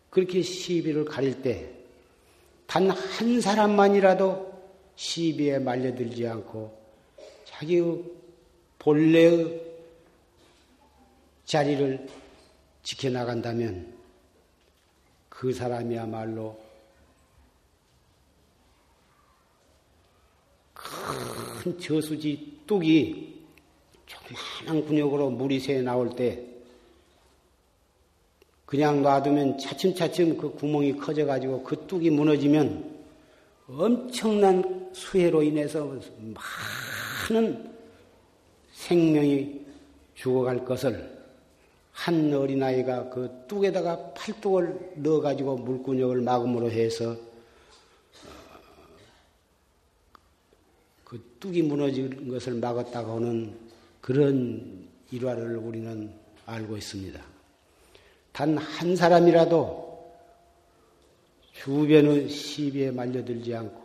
그렇게 0.09 0.41
시비를 0.41 1.05
가릴 1.05 1.41
때 1.41 1.77
단 2.67 2.89
한 2.91 3.39
사람만이라도 3.41 4.53
시비에 4.97 5.57
말려들지 5.59 6.27
않고 6.27 6.77
자기의 7.45 8.03
본래의 8.77 9.61
자리를 11.47 12.05
지켜나간다면 12.83 13.93
그 15.29 15.53
사람이야말로 15.53 16.59
큰 20.73 21.79
저수지 21.79 22.59
뚝이 22.67 23.45
조그마한 24.05 24.85
군역으로 24.85 25.29
물이 25.29 25.61
새 25.61 25.81
나올 25.81 26.09
때 26.09 26.43
그냥 28.65 29.01
놔두면 29.01 29.57
차츰차츰 29.57 30.37
그 30.37 30.51
구멍이 30.51 30.97
커져가지고 30.97 31.63
그 31.63 31.87
뚝이 31.87 32.09
무너지면 32.09 33.05
엄청난 33.69 34.89
수해로 34.93 35.43
인해서 35.43 35.97
많은 37.29 37.73
생명이 38.73 39.65
죽어갈 40.13 40.65
것을 40.65 41.16
한 41.97 42.31
어린아이가 42.31 43.09
그 43.09 43.43
뚝에다가 43.47 44.13
팔뚝을 44.13 44.93
넣어가지고 44.97 45.57
물구녕을 45.57 46.21
막음으로 46.21 46.69
해서 46.69 47.11
어, 47.11 47.17
그 51.03 51.19
뚝이 51.39 51.63
무너진 51.63 52.29
것을 52.29 52.53
막았다고 52.53 53.15
하는 53.15 53.57
그런 53.99 54.87
일화를 55.11 55.57
우리는 55.57 56.13
알고 56.45 56.77
있습니다. 56.77 57.19
단 58.31 58.57
한 58.57 58.95
사람이라도 58.95 59.87
주변의 61.53 62.29
시비에 62.29 62.91
말려들지 62.91 63.55
않고 63.55 63.81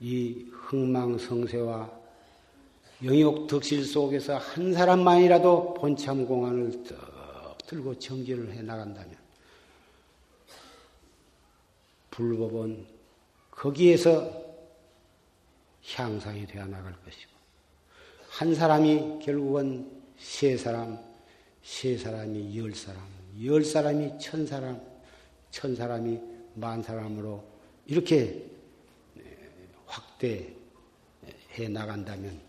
이 0.00 0.46
흥망성쇠와 0.50 1.95
영역 3.04 3.46
덕실 3.46 3.84
속에서 3.84 4.38
한 4.38 4.72
사람만이라도 4.72 5.74
본참 5.74 6.26
공안을 6.26 6.84
떡 6.84 7.58
들고 7.66 7.98
정진을 7.98 8.52
해 8.52 8.62
나간다면 8.62 9.14
불법은 12.10 12.86
거기에서 13.50 14.46
향상이 15.94 16.46
되어 16.46 16.64
나갈 16.66 16.94
것이고 17.04 17.30
한 18.30 18.54
사람이 18.54 19.18
결국은 19.22 19.90
세 20.18 20.56
사람, 20.56 20.98
세 21.62 21.96
사람이 21.96 22.58
열 22.58 22.74
사람, 22.74 23.02
열 23.44 23.62
사람이 23.62 24.18
천 24.18 24.46
사람, 24.46 24.80
천 25.50 25.76
사람이 25.76 26.18
만 26.54 26.82
사람으로 26.82 27.44
이렇게 27.86 28.44
확대해 29.84 30.48
나간다면 31.70 32.40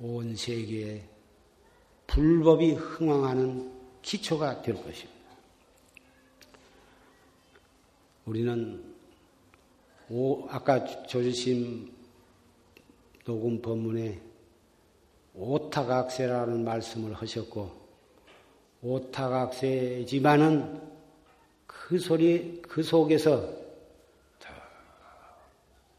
온 0.00 0.36
세계에 0.36 1.02
불법이 2.06 2.72
흥왕하는 2.72 3.72
기초가 4.02 4.62
될 4.62 4.74
것입니다. 4.76 5.18
우리는 8.24 8.84
오, 10.10 10.46
아까 10.48 10.84
조주심 11.04 11.92
녹음 13.24 13.60
법문에 13.60 14.20
오타각세라는 15.34 16.64
말씀을 16.64 17.12
하셨고 17.14 17.70
오타각세지만은 18.82 20.80
그 21.66 21.98
소리 21.98 22.62
그 22.62 22.82
속에서 22.82 23.52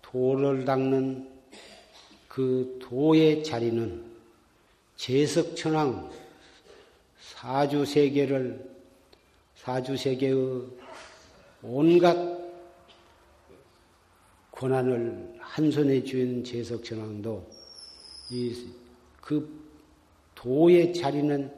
도를 0.01 0.65
닦는 0.65 1.28
그 2.29 2.79
도의 2.81 3.43
자리는 3.43 4.05
제석천왕 4.95 6.09
사주세계를 7.19 8.69
사주세계의 9.55 10.67
온갖 11.63 12.39
권한을 14.51 15.35
한 15.39 15.69
손에 15.69 16.01
쥐은 16.03 16.45
재석천왕도 16.45 17.45
이 18.31 18.79
그 19.29 19.47
도의 20.33 20.91
자리는 20.91 21.53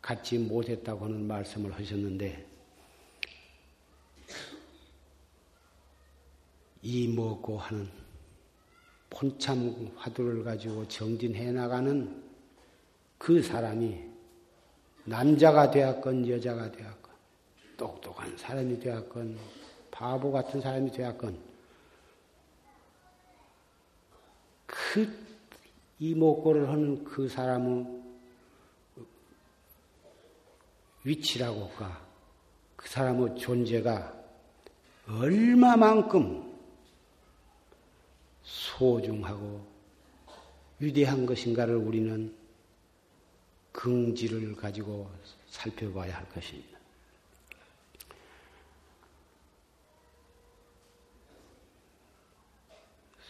갖지 0.00 0.38
못했다고 0.38 1.06
하는 1.06 1.26
말씀을 1.26 1.72
하셨는데 1.72 2.46
이 6.82 7.08
먹고 7.08 7.58
하는 7.58 7.90
본참 9.10 9.90
화두를 9.96 10.44
가지고 10.44 10.86
정진해 10.88 11.52
나가는 11.52 12.22
그 13.18 13.42
사람이 13.42 14.08
남자가 15.04 15.70
되었건 15.70 16.28
여자가 16.28 16.70
되었건 16.70 17.10
똑똑한 17.76 18.36
사람이 18.36 18.78
되었건 18.78 19.36
바보 19.90 20.30
같은 20.30 20.60
사람이 20.60 20.92
되었건 20.92 21.38
그 24.66 25.12
이목고를 25.98 26.68
하는 26.68 27.04
그 27.04 27.28
사람의 27.28 28.00
위치라고 31.04 31.66
할까 31.66 32.00
그 32.76 32.88
사람의 32.88 33.36
존재가 33.36 34.14
얼마만큼 35.08 36.49
소중하고 38.50 39.64
위대한 40.80 41.24
것인가를 41.24 41.76
우리는 41.76 42.34
긍지를 43.72 44.56
가지고 44.56 45.10
살펴봐야 45.46 46.16
할 46.16 46.28
것입니다. 46.30 46.78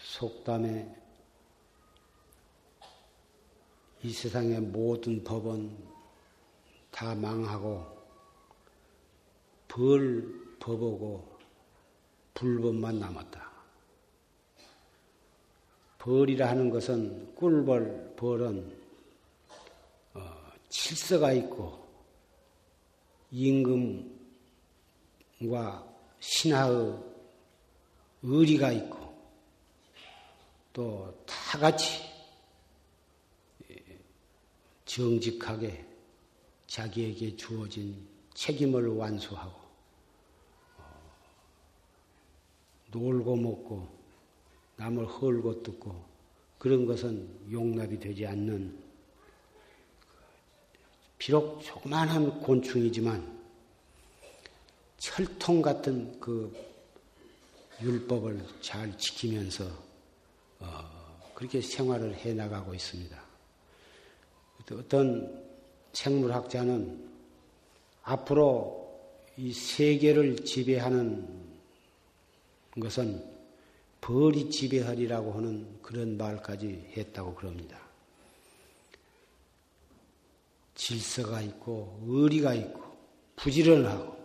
속담에 0.02 0.96
이 4.02 4.10
세상의 4.10 4.60
모든 4.60 5.22
법은 5.22 5.76
다 6.90 7.14
망하고 7.14 8.00
벌 9.68 10.56
법하고 10.58 11.38
불법만 12.34 12.98
남았다. 12.98 13.49
벌이라 16.00 16.48
하는 16.48 16.70
것은 16.70 17.34
꿀벌 17.34 18.14
벌은 18.16 18.76
어, 20.14 20.20
칠서가 20.70 21.32
있고 21.34 21.86
임금과 23.30 24.16
신하의 26.18 26.98
의리가 28.22 28.72
있고 28.72 28.98
또 30.72 31.14
다 31.50 31.58
같이 31.58 32.08
정직하게 34.84 35.84
자기에게 36.68 37.34
주어진 37.34 38.06
책임을 38.34 38.86
완수하고 38.96 39.60
어, 40.78 40.84
놀고 42.92 43.36
먹고 43.36 43.99
남을 44.80 45.04
헐고 45.04 45.62
뜯고 45.62 45.94
그런 46.56 46.86
것은 46.86 47.28
용납이 47.52 48.00
되지 48.00 48.26
않는 48.26 48.78
비록 51.18 51.62
조그만한 51.62 52.40
곤충이지만 52.40 53.40
철통 54.96 55.60
같은 55.60 56.18
그 56.18 56.50
율법을 57.82 58.42
잘 58.62 58.96
지키면서 58.96 59.66
어, 60.60 61.30
그렇게 61.34 61.60
생활을 61.60 62.14
해 62.14 62.32
나가고 62.32 62.72
있습니다. 62.72 63.22
어떤 64.72 65.44
생물학자는 65.92 67.06
앞으로 68.02 68.98
이 69.36 69.52
세계를 69.52 70.44
지배하는 70.44 71.28
것은 72.80 73.29
벌이 74.00 74.50
지배하리라고 74.50 75.32
하는 75.32 75.80
그런 75.82 76.16
말까지 76.16 76.92
했다고 76.96 77.34
그럽니다. 77.34 77.78
질서가 80.74 81.42
있고 81.42 82.00
의리가 82.06 82.54
있고 82.54 82.82
부지런하고 83.36 84.16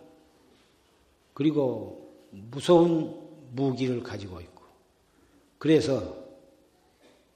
그리고 1.34 2.14
무서운 2.30 3.14
무기를 3.52 4.02
가지고 4.02 4.40
있고 4.40 4.62
그래서 5.58 6.16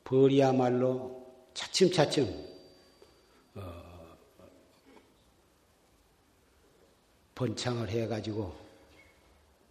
벌이야말로 0.04 1.26
차츰차츰 1.52 2.48
번창을 7.34 7.88
해가지고 7.88 8.54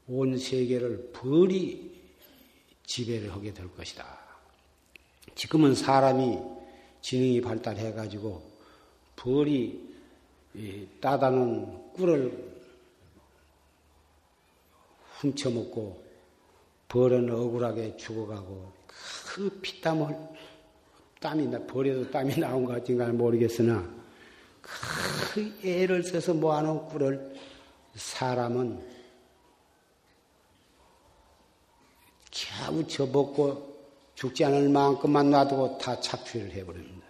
온 0.08 0.38
세계를 0.38 1.12
벌이 1.14 1.99
지배를 2.90 3.32
하게 3.32 3.54
될 3.54 3.72
것이다. 3.76 4.04
지금은 5.36 5.76
사람이 5.76 6.40
지능이 7.02 7.40
발달해 7.40 7.94
가지고 7.94 8.42
벌이 9.16 9.80
따다는 11.00 11.94
꿀을 11.94 12.52
훔쳐먹고 15.20 16.04
벌은 16.88 17.30
억울하게 17.30 17.96
죽어가고 17.96 18.72
그 19.28 19.50
피땀을 19.62 20.18
땀이 21.20 21.46
나 21.46 21.60
벌에도 21.60 22.10
땀이 22.10 22.40
나온 22.40 22.66
것 22.66 22.74
같은가 22.74 23.08
모르겠으나 23.10 23.88
그 24.62 25.60
애를 25.64 26.02
써서 26.02 26.34
모아놓은 26.34 26.88
꿀을 26.88 27.36
사람은 27.94 28.99
겨우 32.60 32.86
저먹고 32.86 33.70
죽지 34.16 34.44
않을 34.46 34.70
만큼만 34.70 35.30
놔두고 35.30 35.78
다 35.78 36.00
착취를 36.00 36.52
해버립니다. 36.52 37.08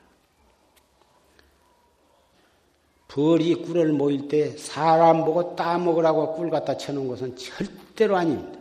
벌이 3.08 3.56
꿀을 3.56 3.92
모일 3.92 4.28
때 4.28 4.56
사람 4.56 5.26
보고 5.26 5.56
따먹으라고 5.56 6.36
꿀 6.36 6.52
갖다 6.52 6.78
쳐놓은 6.78 7.08
것은 7.08 7.36
절대로 7.36 8.16
아닙니다. 8.16 8.60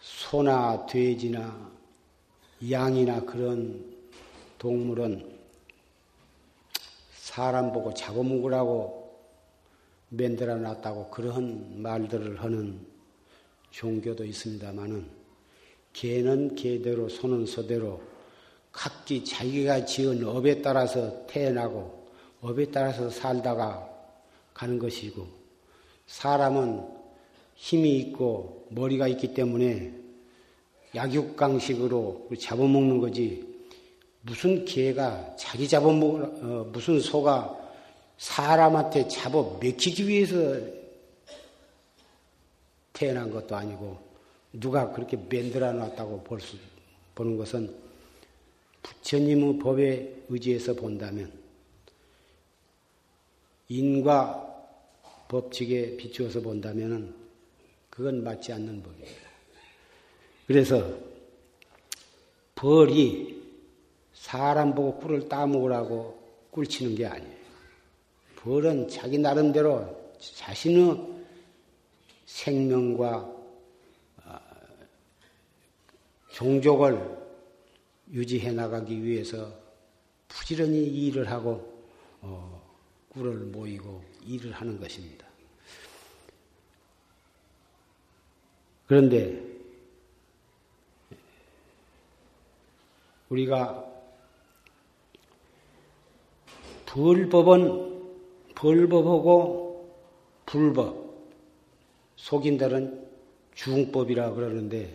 소나 0.00 0.84
돼지나 0.84 1.70
양이나 2.70 3.20
그런 3.20 3.96
동물은 4.58 5.38
사람 7.14 7.72
보고 7.72 7.94
잡아먹으라고 7.94 8.97
만들어 10.10 10.56
놨다고 10.56 11.10
그런 11.10 11.82
말들을 11.82 12.42
하는 12.42 12.80
종교도 13.70 14.24
있습니다만은 14.24 15.06
개는 15.92 16.54
개대로 16.54 17.08
소는 17.08 17.46
소대로 17.46 18.00
각기 18.72 19.24
자기가 19.24 19.84
지은 19.84 20.24
업에 20.24 20.62
따라서 20.62 21.26
태어나고 21.26 22.08
업에 22.40 22.70
따라서 22.70 23.10
살다가 23.10 23.88
가는 24.54 24.78
것이고 24.78 25.26
사람은 26.06 26.86
힘이 27.54 27.98
있고 27.98 28.66
머리가 28.70 29.08
있기 29.08 29.34
때문에 29.34 29.92
약육강식으로 30.94 32.30
잡아먹는 32.40 32.98
거지 32.98 33.46
무슨 34.22 34.64
개가 34.64 35.36
자기 35.36 35.68
잡아먹을, 35.68 36.22
어, 36.22 36.70
무슨 36.72 37.00
소가 37.00 37.56
사람한테 38.18 39.08
잡아 39.08 39.40
먹히기 39.42 40.06
위해서 40.06 40.34
태어난 42.92 43.30
것도 43.30 43.54
아니고 43.54 43.98
누가 44.52 44.90
그렇게 44.92 45.16
만들어 45.16 45.72
놨다고 45.72 46.24
볼 46.24 46.40
수, 46.40 46.56
보는 47.14 47.36
것은 47.36 47.74
부처님의 48.82 49.58
법에 49.60 50.24
의지해서 50.28 50.74
본다면 50.74 51.32
인과 53.68 54.46
법칙에 55.28 55.96
비추어서 55.96 56.40
본다면 56.40 57.14
그건 57.90 58.24
맞지 58.24 58.52
않는 58.52 58.82
법입니다. 58.82 59.28
그래서 60.46 60.98
벌이 62.54 63.42
사람 64.14 64.74
보고 64.74 64.98
꿀을 64.98 65.28
따먹으라고 65.28 66.18
꿀치는 66.50 66.94
게 66.96 67.06
아니에요. 67.06 67.37
벌은 68.42 68.88
자기 68.88 69.18
나름대로 69.18 70.14
자신의 70.20 71.24
생명과 72.24 73.16
어, 74.24 74.40
종족을 76.30 77.18
유지해 78.12 78.52
나가기 78.52 79.02
위해서 79.02 79.52
부지런히 80.28 80.84
일을 80.84 81.28
하고 81.28 81.82
어, 82.20 82.62
꿀을 83.08 83.34
모이고 83.46 84.04
일을 84.24 84.52
하는 84.52 84.78
것입니다. 84.78 85.26
그런데 88.86 89.42
우리가 93.30 93.84
불법은 96.86 97.97
불법하고 98.58 99.88
불법 100.44 101.14
속인들은 102.16 103.06
중법이라 103.54 104.32
그러는데 104.32 104.92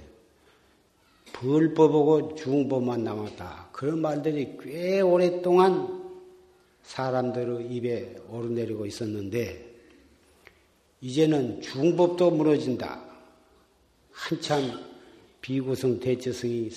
불법하고 1.31 2.35
중법만 2.35 3.05
남았다. 3.05 3.69
그런 3.71 4.01
말들이 4.01 4.57
꽤 4.61 4.99
오랫동안 4.99 6.03
사람들의 6.83 7.73
입에 7.73 8.17
오르내리고 8.29 8.85
있었는데 8.85 9.73
이제는 10.99 11.61
중법도 11.61 12.31
무너진다. 12.31 13.01
한참 14.11 14.77
비구성 15.39 16.01
대처성이 16.01 16.69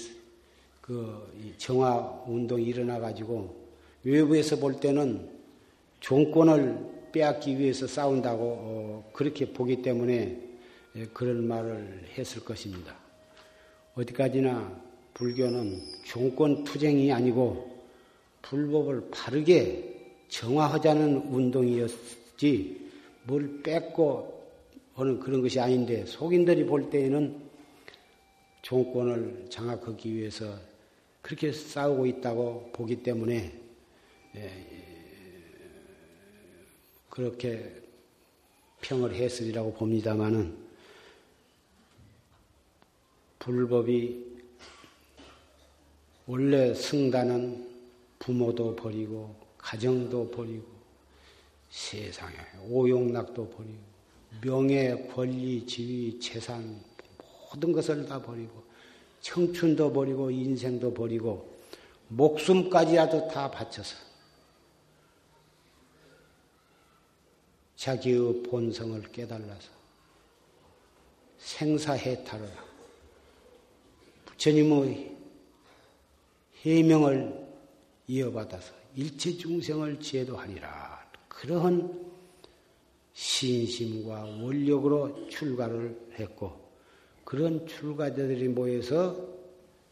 그 0.81 1.55
정화 1.59 2.23
운동이 2.29 2.63
일어나 2.63 3.01
가지고 3.01 3.57
외부에서 4.05 4.57
볼 4.57 4.79
때는 4.79 5.36
종권을 6.01 7.11
빼앗기 7.13 7.59
위해서 7.59 7.87
싸운다고 7.87 8.43
어, 8.43 9.11
그렇게 9.13 9.53
보기 9.53 9.83
때문에 9.83 10.39
예, 10.97 11.07
그런 11.07 11.47
말을 11.47 12.05
했을 12.17 12.45
것입니다. 12.45 12.97
어디까지나 13.95 14.83
불교는 15.15 15.81
종권 16.05 16.65
투쟁이 16.65 17.13
아니고 17.13 17.85
불법을 18.43 19.09
바르게 19.11 19.95
정화하자는 20.29 21.29
운동이었지 21.33 22.91
뭘 23.25 23.63
뺏고 23.63 24.37
하는 24.95 25.21
그런 25.21 25.43
것이 25.43 25.59
아닌데 25.61 26.05
속인들이 26.07 26.65
볼 26.67 26.91
때에는 26.91 27.47
종권을 28.63 29.47
장악하기 29.49 30.15
위해서 30.15 30.55
그렇게 31.23 31.53
싸우고 31.53 32.07
있다고 32.07 32.71
보기 32.73 33.03
때문에 33.03 33.53
예, 34.37 34.96
그렇게 37.17 37.73
평을 38.83 39.15
했으리라고 39.15 39.73
봅니다마는 39.73 40.55
불법이 43.39 44.37
원래 46.27 46.75
승단은 46.75 47.71
부모도 48.19 48.77
버리고 48.77 49.35
가정도 49.57 50.31
버리고 50.31 50.67
세상에 51.71 52.37
오용락도 52.69 53.49
버리고 53.49 53.79
명예, 54.43 55.09
권리, 55.15 55.65
지위, 55.65 56.21
재산 56.21 56.79
모든 57.51 57.73
것을 57.73 58.05
다 58.05 58.21
버리고 58.21 58.63
청춘도 59.23 59.91
버리고 59.91 60.31
인생도 60.31 60.93
버리고 60.93 61.57
목숨까지라도 62.09 63.29
다 63.29 63.51
바쳐서 63.51 64.06
자기의 67.87 68.43
본성을 68.43 69.01
깨달아서 69.13 69.71
생사해탈을 71.39 72.51
부처님의 74.25 75.17
해명을 76.63 77.47
이어받아서 78.09 78.75
일체 78.97 79.37
중생을 79.37 80.01
제도하니라 80.01 81.11
그러한 81.29 82.13
신심과 83.13 84.25
원력으로 84.41 85.29
출가를 85.29 86.15
했고 86.19 86.69
그런 87.25 87.69
출가자들이 87.69 88.49
모여서 88.49 89.17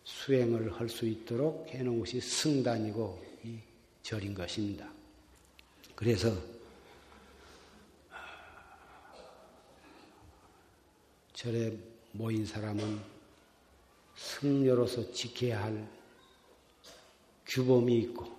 수행을 0.02 0.72
할 0.72 0.88
수 0.88 1.06
있도록 1.06 1.68
해놓은 1.68 2.00
것이 2.00 2.20
승단이고 2.20 3.22
이 3.44 3.58
절인 4.02 4.34
것입니다. 4.34 4.92
그래서 5.94 6.53
절에 11.44 11.76
모인 12.12 12.46
사람은 12.46 12.98
승려로서 14.16 15.12
지켜야 15.12 15.64
할 15.64 15.86
규범이 17.46 17.98
있고 17.98 18.34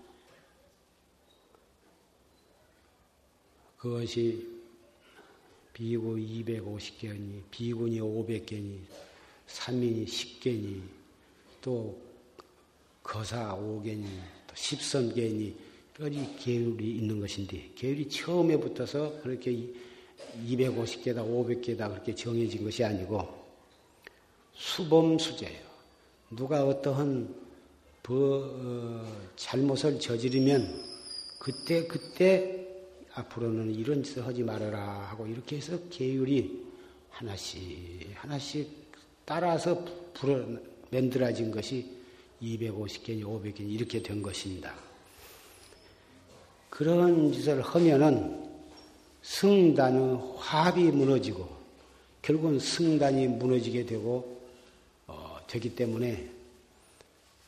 그것이 3.78 4.48
비구 5.72 6.16
250개니, 6.16 7.44
비군이 7.52 8.00
500개니, 8.00 8.80
삼인이 9.46 10.06
10개니, 10.06 10.82
또 11.62 12.02
거사 13.04 13.56
5개니, 13.56 14.06
또 14.48 14.56
십선개니, 14.56 15.56
여러 16.00 16.38
계율이 16.40 16.96
있는 16.96 17.20
것인데, 17.20 17.72
계율이 17.76 18.10
처음에 18.10 18.58
붙어서 18.58 19.22
그렇게 19.22 19.52
250개다, 20.48 21.18
500개다 21.18 21.90
그렇게 21.90 22.14
정해진 22.14 22.64
것이 22.64 22.84
아니고, 22.84 23.28
수범수제예요. 24.54 25.66
누가 26.32 26.66
어떠한 26.66 27.46
어, 28.08 29.32
잘못을 29.36 30.00
저지르면, 30.00 30.84
그때, 31.40 31.88
그때 31.88 32.66
앞으로는 33.16 33.74
이런 33.74 34.04
짓을 34.04 34.26
하지 34.26 34.44
말아라 34.44 35.08
하고 35.10 35.26
이렇게 35.26 35.58
해서 35.58 35.78
계율이 35.90 36.66
하나씩 37.10 38.12
하나씩 38.14 38.70
따라서 39.24 39.84
불어 40.14 40.46
만들어진 40.92 41.50
것이 41.50 41.90
250개니 42.42 43.24
500개니 43.24 43.72
이렇게 43.72 44.04
된 44.04 44.22
것입니다. 44.22 44.76
그런 46.70 47.32
짓을 47.32 47.62
하면은 47.62 48.45
승단의 49.26 50.36
화합이 50.38 50.84
무너지고 50.92 51.50
결국은 52.22 52.60
승단이 52.60 53.28
무너지게 53.28 53.86
되고 53.86 54.40
어, 55.08 55.40
되기 55.48 55.76
때문에 55.76 56.30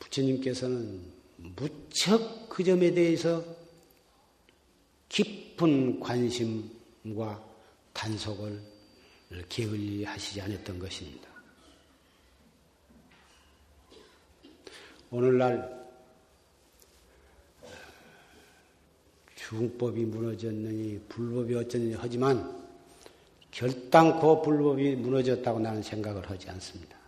부처님께서는 0.00 1.00
무척 1.36 2.48
그 2.48 2.64
점에 2.64 2.90
대해서 2.90 3.44
깊은 5.08 6.00
관심과 6.00 7.44
단속을 7.92 8.60
게을리 9.48 10.04
하시지 10.04 10.40
않았던 10.40 10.80
것입니다. 10.80 11.28
오늘날 15.10 15.77
중법이 19.48 20.04
무너졌느니 20.04 21.00
불법이 21.08 21.54
어쩌느니 21.54 21.94
하지만 21.94 22.54
결단코 23.50 24.42
불법이 24.42 24.96
무너졌다고 24.96 25.58
나는 25.58 25.82
생각을 25.82 26.28
하지 26.28 26.50
않습니다. 26.50 26.98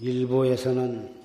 일부에서는 0.00 1.18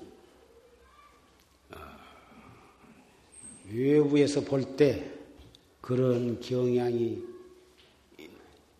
외부에서 3.70 4.40
볼 4.40 4.76
때 4.76 5.08
그런 5.80 6.40
경향이 6.40 7.22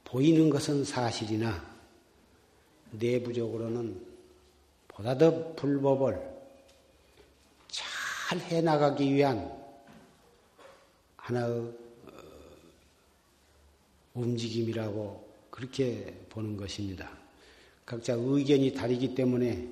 보이는 0.02 0.50
것은 0.50 0.84
사실이나 0.84 1.64
내부적으로는 2.90 4.04
보다 4.88 5.16
더 5.16 5.54
불법을 5.54 6.33
잘 8.34 8.40
해나가기 8.40 9.14
위한 9.14 9.48
하나의 11.16 11.52
어, 11.52 11.72
움직임이라고 14.14 15.24
그렇게 15.50 16.12
보는 16.30 16.56
것입니다. 16.56 17.08
각자 17.86 18.14
의견이 18.14 18.74
다르기 18.74 19.14
때문에 19.14 19.68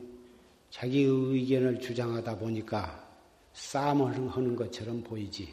자기 0.71 1.03
의견을 1.03 1.81
주장하다 1.81 2.39
보니까 2.39 3.05
싸움을 3.53 4.31
하는 4.31 4.55
것처럼 4.55 5.03
보이지. 5.03 5.53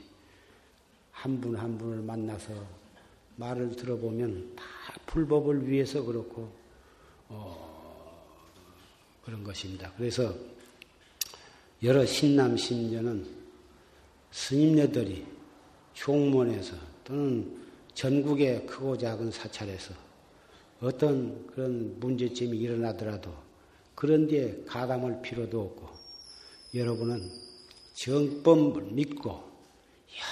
한 1.12 1.42
분한 1.42 1.64
한 1.64 1.78
분을 1.80 2.04
만나서 2.04 2.54
말을 3.38 3.76
들어보면 3.76 4.56
다 4.56 4.64
불법을 5.08 5.68
위해서 5.68 6.04
그렇고, 6.04 6.52
어, 7.28 8.24
그런 9.24 9.44
것입니다. 9.44 9.92
그래서 9.98 10.32
여러 11.82 12.06
신남 12.06 12.58
신녀는 12.58 13.26
스님네들이 14.32 15.26
총문에서 15.94 16.76
또는 17.04 17.58
전국의 17.94 18.66
크고 18.66 18.98
작은 18.98 19.32
사찰에서 19.32 19.94
어떤 20.82 21.48
그런 21.48 22.00
문제점이 22.00 22.58
일어나더라도 22.58 23.34
그런 23.96 24.28
데에 24.28 24.64
가담할 24.66 25.22
필요도 25.22 25.60
없고 25.60 25.90
여러분은 26.74 27.30
정법을 27.94 28.84
믿고 28.92 29.44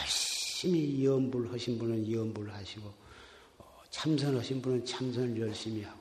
열심히 0.01 1.03
염불 1.03 1.51
하신 1.51 1.77
분은 1.77 2.11
염불 2.11 2.49
하시고 2.49 2.87
어, 3.57 3.65
참선하신 3.89 4.61
분은 4.61 4.85
참선을 4.85 5.39
열심히 5.41 5.83
하고 5.83 5.99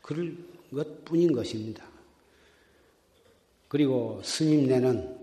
그럴 0.00 0.36
것 0.70 1.04
뿐인 1.04 1.32
것입니다. 1.32 1.93
그리고 3.74 4.22
스님네는 4.22 5.18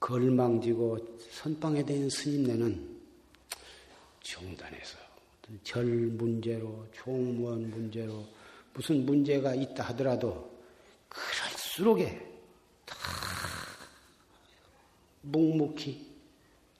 걸망지고 0.00 0.98
선방에 1.30 1.84
대한 1.84 2.10
스님네는 2.10 2.98
정단해서 4.20 4.98
절 5.62 5.84
문제로 5.84 6.84
총무원 6.90 7.70
문제로 7.70 8.26
무슨 8.74 9.06
문제가 9.06 9.54
있다 9.54 9.84
하더라도 9.84 10.50
그럴수록에 11.08 12.20
다 12.84 12.96
묵묵히 15.22 16.04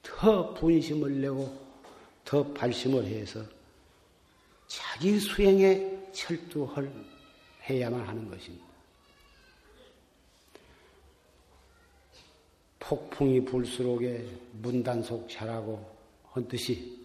더 0.03 0.53
분심을 0.55 1.21
내고 1.21 1.65
더 2.25 2.43
발심을 2.53 3.05
해서 3.05 3.41
자기 4.67 5.17
수행에 5.17 6.11
철두할 6.11 7.08
해야만 7.69 8.01
하는 8.01 8.29
것입니다. 8.29 8.65
폭풍이 12.79 13.45
불수록에 13.45 14.25
문단속 14.53 15.29
잘하고 15.29 15.95
한 16.31 16.47
듯이 16.47 16.97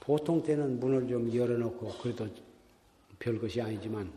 보통 0.00 0.42
때는 0.42 0.80
문을 0.80 1.06
좀 1.08 1.32
열어놓고 1.34 1.98
그래도 1.98 2.26
별 3.18 3.38
것이 3.38 3.60
아니지만 3.60 4.10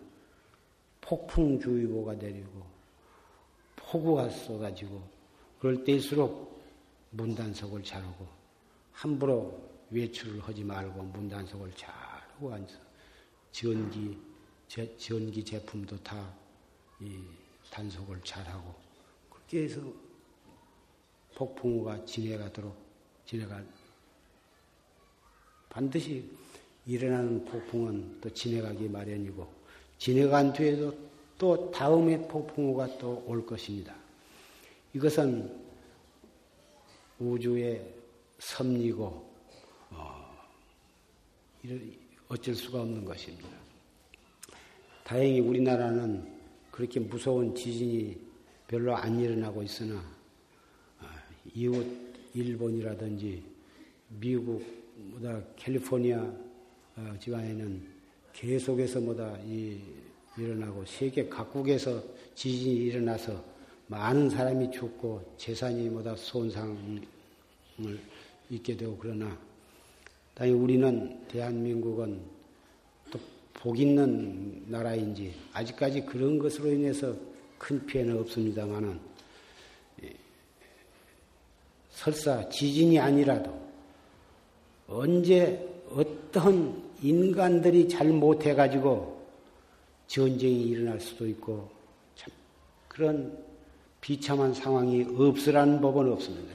폭풍주의보가 1.02 2.14
내리고 2.14 2.66
폭우가 3.76 4.30
쏟아지고 4.30 5.04
그럴 5.60 5.84
때일수록 5.84 6.64
문단속을 7.12 7.84
잘하고 7.84 8.26
함부로 8.94 9.62
외출을 9.92 10.40
하지 10.40 10.64
말고 10.64 11.04
문단속을 11.04 11.74
잘하고 11.76 12.54
앉아 12.54 12.76
전기 13.52 14.18
제, 14.74 14.98
전기 14.98 15.46
제품도 15.46 16.02
다이 16.02 17.22
단속을 17.70 18.20
잘하고 18.24 18.74
그렇게 19.30 19.66
해서 19.66 19.80
폭풍우가 21.36 22.04
지내가도록 22.06 22.76
지내가 23.28 23.62
반드시 25.70 26.28
일어나는 26.88 27.46
폭풍은 27.46 28.20
또 28.20 28.34
지내가기 28.34 28.90
마련이고 28.90 29.48
지내간 30.00 30.52
뒤에도 30.52 30.98
또 31.38 31.70
다음에 31.70 32.28
폭풍우가 32.28 32.98
또 32.98 33.24
올 33.28 33.46
것입니다. 33.46 33.96
이것은 34.96 35.56
우주의 37.20 37.94
섭리고 38.40 39.32
어, 39.92 40.36
어쩔 42.28 42.56
수가 42.56 42.82
없는 42.82 43.06
것입니다. 43.06 43.63
다행히 45.14 45.42
우리나라는 45.42 46.26
그렇게 46.72 47.00
무서운 47.00 47.54
지진이 47.54 48.18
별로 48.68 48.96
안 48.96 49.20
일어나고 49.20 49.62
있으나 49.62 49.94
어, 51.00 51.06
이웃 51.54 51.86
일본이라든지 52.34 53.44
미국 54.20 54.66
뭐다 54.96 55.40
캘리포니아 55.56 56.20
어, 56.96 57.14
지방에는 57.20 57.84
계속해서 58.34 59.02
뭐다 59.02 59.38
이 59.46 59.78
일어나고 60.36 60.84
세계 60.86 61.30
각국에서 61.30 62.04
지진이 62.34 62.76
일어나서 62.78 63.46
많은 63.86 64.32
사람이 64.32 64.72
죽고 64.72 65.36
재산이 65.38 65.90
뭐다 65.90 66.16
손상을 66.16 67.00
입게 68.50 68.76
되고 68.76 68.98
그러나 69.00 69.38
당연히 70.34 70.60
우리는 70.60 71.28
대한민국은 71.28 72.20
또 72.20 72.33
복 73.64 73.80
있는 73.80 74.62
나라인지 74.68 75.34
아직까지 75.54 76.02
그런 76.02 76.38
것으로 76.38 76.70
인해서 76.70 77.16
큰 77.58 77.86
피해는 77.86 78.20
없습니다만은 78.20 79.00
예, 80.04 80.14
설사 81.90 82.50
지진이 82.50 83.00
아니라도 83.00 83.58
언제 84.86 85.66
어떤 85.90 86.84
인간들이 87.02 87.88
잘 87.88 88.10
못해가지고 88.10 89.26
전쟁이 90.08 90.64
일어날 90.64 91.00
수도 91.00 91.26
있고 91.30 91.72
참 92.18 92.34
그런 92.90 93.46
비참한 94.02 94.54
상황이 94.54 95.06
없으라는 95.18 95.80
법은 95.80 96.12
없습니다. 96.12 96.54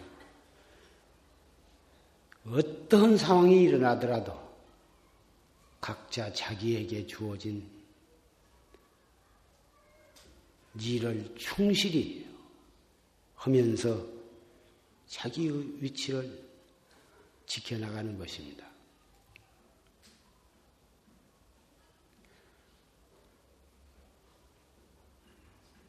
어떤 2.50 3.16
상황이 3.16 3.62
일어나더라도 3.62 4.47
각자 5.88 6.30
자기에게 6.34 7.06
주어진 7.06 7.66
일을 10.78 11.34
충실히 11.34 12.26
하면서 13.34 14.06
자기의 15.06 15.82
위치를 15.82 16.44
지켜나가는 17.46 18.18
것입니다. 18.18 18.66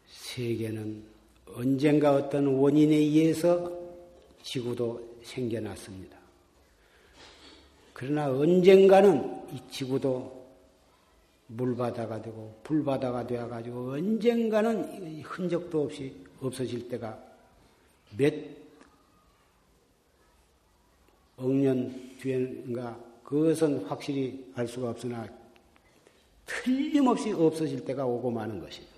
세계는 0.07 1.03
언젠가 1.47 2.13
어떤 2.13 2.47
원인에 2.47 2.95
의해서 2.95 3.69
지구도 4.43 5.19
생겨났습니다. 5.23 6.18
그러나 7.99 8.29
언젠가는 8.29 9.45
이 9.51 9.59
지구도 9.69 10.47
물바다가 11.47 12.21
되고 12.21 12.57
불바다가 12.63 13.27
되어가지고 13.27 13.91
언젠가는 13.91 15.21
흔적도 15.21 15.83
없이 15.83 16.15
없어질 16.39 16.87
때가 16.87 17.21
몇 18.17 18.33
억년 21.35 22.17
뒤인가 22.19 22.97
그것은 23.21 23.83
확실히 23.83 24.49
알 24.55 24.65
수가 24.65 24.91
없으나 24.91 25.27
틀림없이 26.45 27.33
없어질 27.33 27.83
때가 27.83 28.05
오고 28.05 28.31
마는 28.31 28.61
것입니다. 28.61 28.95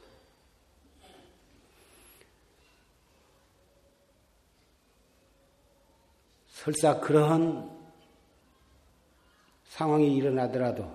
설사 6.49 6.99
그러한 6.99 7.80
상황이 9.71 10.17
일어나더라도 10.17 10.85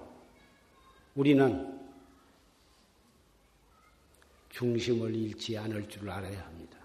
우리는 1.15 1.81
중심을 4.51 5.15
잃지 5.15 5.57
않을 5.57 5.89
줄 5.89 6.11
알아야 6.11 6.45
합니다. 6.45 6.77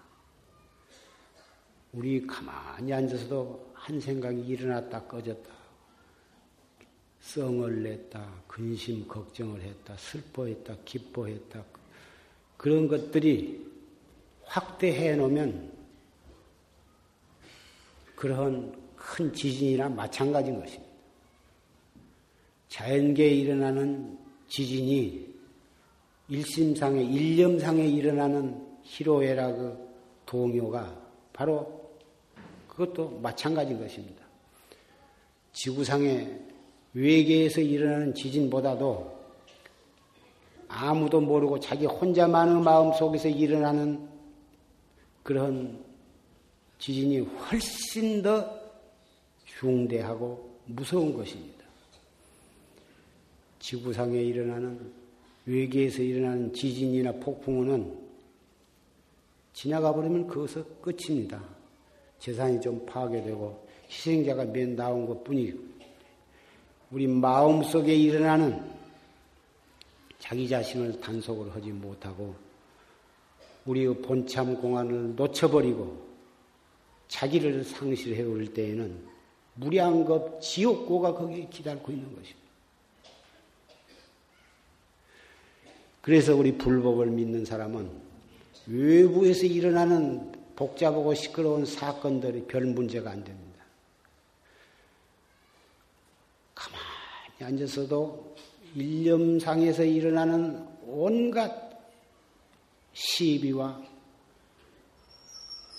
우리 1.92 2.26
가만히 2.26 2.94
앉아서도 2.94 3.74
한 3.74 4.00
생각이 4.00 4.42
일어났다 4.42 5.04
꺼졌다. 5.04 5.52
성을 7.20 7.84
냈다, 7.84 8.44
근심, 8.48 9.06
걱정을 9.06 9.62
했다, 9.62 9.98
슬퍼했다, 9.98 10.78
기뻐했다. 10.86 11.62
그런 12.56 12.88
것들이 12.88 13.70
확대해 14.46 15.18
놓으면 15.18 15.74
그런 18.16 18.82
큰 18.96 19.34
지진이나 19.34 19.90
마찬가지인 19.90 20.62
것입니다. 20.62 20.91
자연계에 22.72 23.28
일어나는 23.28 24.18
지진이 24.48 25.30
일심상에, 26.30 27.04
일념상에 27.04 27.86
일어나는 27.86 28.66
희로애락 28.84 29.78
동요가 30.26 30.98
바로 31.34 31.92
그것도 32.70 33.20
마찬가지인 33.22 33.78
것입니다. 33.78 34.24
지구상의 35.52 36.40
외계에서 36.94 37.60
일어나는 37.60 38.16
지진보다도 38.16 39.20
아무도 40.70 41.20
모르고 41.20 41.60
자기 41.60 41.86
혼자만의 41.86 42.64
마음 42.64 42.94
속에서 42.94 43.28
일어나는 43.28 44.08
그런 45.24 45.84
지진이 46.80 47.20
훨씬 47.20 48.22
더 48.22 48.62
중대하고 49.44 50.60
무서운 50.68 51.14
것입니다. 51.14 51.61
지구상에 53.62 54.20
일어나는 54.20 54.92
외계에서 55.46 56.02
일어나는 56.02 56.52
지진이나 56.54 57.14
폭풍우는 57.14 58.00
지나가 59.54 59.94
버리면 59.94 60.28
그것은 60.28 60.66
끝입니다. 60.82 61.42
재산이 62.20 62.60
좀 62.60 62.86
파괴되고 62.86 63.68
희생자가 63.90 64.46
몇 64.46 64.70
나온 64.70 65.06
것 65.06 65.24
뿐이고 65.24 65.60
우리 66.92 67.08
마음 67.08 67.64
속에 67.64 67.96
일어나는 67.96 68.62
자기 70.20 70.48
자신을 70.48 71.00
단속을 71.00 71.54
하지 71.54 71.72
못하고 71.72 72.36
우리의 73.66 74.02
본참 74.02 74.60
공안을 74.60 75.16
놓쳐버리고 75.16 76.10
자기를 77.08 77.64
상실해 77.64 78.24
올 78.24 78.54
때에는 78.54 79.12
무량겁 79.56 80.42
지옥고가 80.42 81.14
거기에 81.14 81.48
기다리고 81.52 81.92
있는 81.92 82.16
것입니다. 82.16 82.41
그래서 86.02 86.36
우리 86.36 86.58
불법을 86.58 87.08
믿는 87.08 87.46
사람은 87.46 87.90
외부에서 88.68 89.46
일어나는 89.46 90.32
복잡하고 90.56 91.14
시끄러운 91.14 91.66
사건들이 91.66 92.46
별 92.46 92.66
문제가 92.66 93.12
안 93.12 93.24
됩니다. 93.24 93.64
가만히 96.56 96.82
앉아서도 97.42 98.36
일념상에서 98.76 99.84
일어나는 99.84 100.68
온갖 100.84 101.72
시비와 102.94 103.82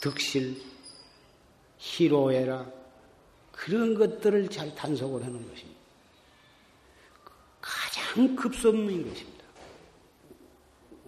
득실, 0.01 0.61
희로애라 1.79 2.71
그런 3.53 3.95
것들을 3.95 4.49
잘 4.49 4.75
단속을 4.75 5.25
하는 5.25 5.49
것입니다. 5.49 5.81
가장 7.61 8.35
급선무인 8.35 9.09
것입니다. 9.09 9.32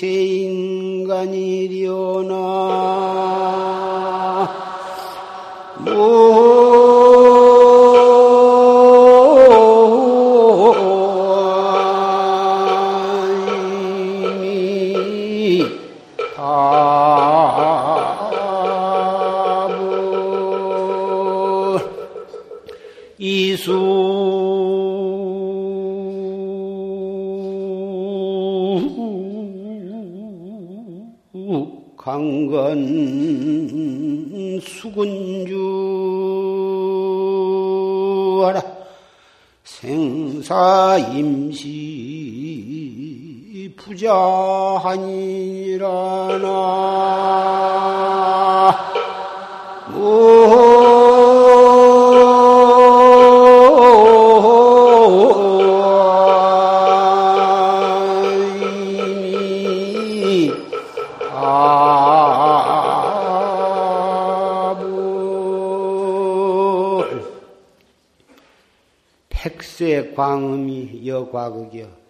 제인간이려나. 0.00 1.30
임시 40.96 41.70
부자하니라나 43.76 44.80
광음이 70.14 71.06
여과극이여. 71.06 72.00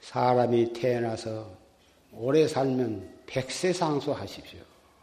사람이 0.00 0.72
태어나서 0.72 1.50
오래 2.12 2.46
살면 2.46 3.22
백세 3.26 3.72
상수 3.72 4.12
하십시오. 4.12 4.60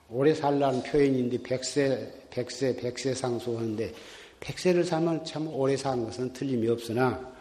오래 0.10 0.34
살라는 0.34 0.84
표현인데 0.84 1.42
백세, 1.42 2.28
백세, 2.30 2.76
백세 2.76 3.14
상수 3.14 3.58
하는데 3.58 3.94
백세를 4.40 4.84
살면 4.84 5.26
참 5.26 5.48
오래 5.48 5.78
사는 5.78 6.04
것은 6.04 6.34
틀림이 6.34 6.68
없으나 6.68 7.32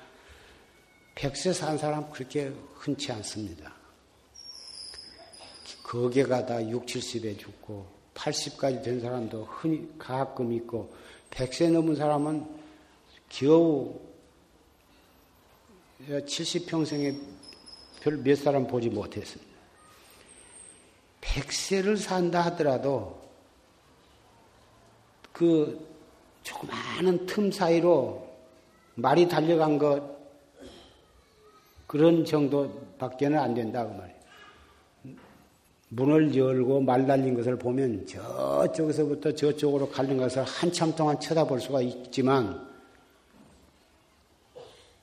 백세 1.15 1.53
산 1.53 1.77
사람 1.77 2.09
그렇게 2.11 2.53
흔치 2.75 3.13
않습니다. 3.13 3.75
거기가 5.83 6.47
다 6.47 6.63
6, 6.63 6.87
70에 6.87 7.39
죽고 7.39 7.87
80까지 8.15 8.83
된 8.83 9.01
사람도 9.01 9.45
흔히 9.45 9.89
가끔 9.99 10.53
있고 10.53 10.95
백세 11.31 11.69
넘은 11.69 11.97
사람은 11.97 12.47
겨우 13.29 13.99
70평생에 16.09 17.15
별 18.01 18.23
몇 18.23 18.37
사람 18.37 18.67
보지 18.67 18.89
못했습니다. 18.89 19.51
100세를 21.21 21.97
산다 21.97 22.41
하더라도 22.47 23.21
그 25.33 25.87
조그마한 26.43 27.27
틈 27.27 27.53
사이로 27.53 28.27
말이 28.95 29.29
달려간 29.29 29.79
것 29.79 30.19
그런 31.87 32.25
정도밖에는 32.25 33.39
안 33.39 33.55
된다 33.55 33.85
그 33.87 33.93
말이에요. 33.93 34.21
문을 35.91 36.35
열고 36.35 36.81
말 36.81 37.07
달린 37.07 37.35
것을 37.35 37.59
보면 37.59 38.07
저쪽에서부터 38.07 39.35
저쪽으로 39.35 39.91
가는 39.91 40.17
것을 40.17 40.45
한참 40.45 40.95
동안 40.95 41.19
쳐다볼 41.21 41.61
수가 41.61 41.83
있지만 41.83 42.69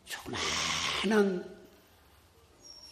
조그마 0.05 0.37
환한 0.97 1.45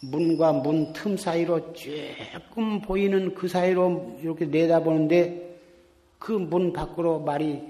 문과 0.00 0.52
문 0.52 0.92
틈 0.92 1.16
사이로 1.16 1.72
조금 1.72 2.80
보이는 2.80 3.34
그 3.34 3.48
사이로 3.48 4.18
이렇게 4.22 4.44
내다보는데 4.44 5.58
그 6.18 6.32
문 6.32 6.72
밖으로 6.72 7.18
말이 7.20 7.60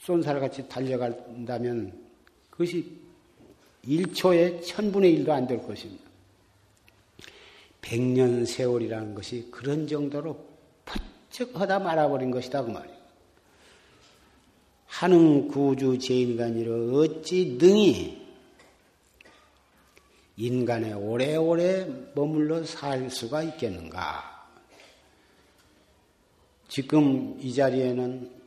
쏜살같이 0.00 0.68
달려간다면 0.68 1.92
그것이 2.50 2.90
1초에 3.84 4.64
천분의 4.64 5.18
1도 5.18 5.30
안 5.30 5.46
될 5.46 5.62
것입니다. 5.62 6.02
백년 7.80 8.44
세월이라는 8.44 9.14
것이 9.14 9.48
그런 9.50 9.86
정도로 9.86 10.36
퍼쩍 10.84 11.60
하다 11.60 11.78
말아버린 11.80 12.30
것이다 12.30 12.64
그 12.64 12.70
말이에요. 12.70 12.96
하는 14.86 15.48
구주 15.48 15.98
제인간이로 15.98 16.98
어찌 16.98 17.56
능히 17.60 18.21
인간에 20.36 20.92
오래오래 20.92 21.86
머물러 22.14 22.64
살 22.64 23.10
수가 23.10 23.42
있겠는가? 23.42 24.32
지금 26.68 27.36
이 27.38 27.52
자리에는 27.54 28.42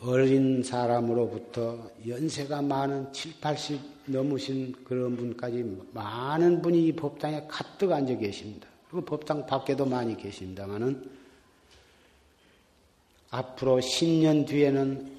어린 0.00 0.62
사람으로부터 0.62 1.90
연세가 2.06 2.62
많은 2.62 3.12
7, 3.12 3.40
80 3.40 3.80
넘으신 4.06 4.74
그런 4.84 5.16
분까지 5.16 5.64
많은 5.92 6.62
분이 6.62 6.86
이 6.86 6.92
법당에 6.92 7.44
가득 7.48 7.92
앉아 7.92 8.16
계십니다. 8.16 8.68
그리고 8.88 9.04
법당 9.04 9.46
밖에도 9.46 9.84
많이 9.84 10.16
계십니다만은 10.16 11.10
앞으로 13.30 13.78
10년 13.78 14.46
뒤에는 14.46 15.17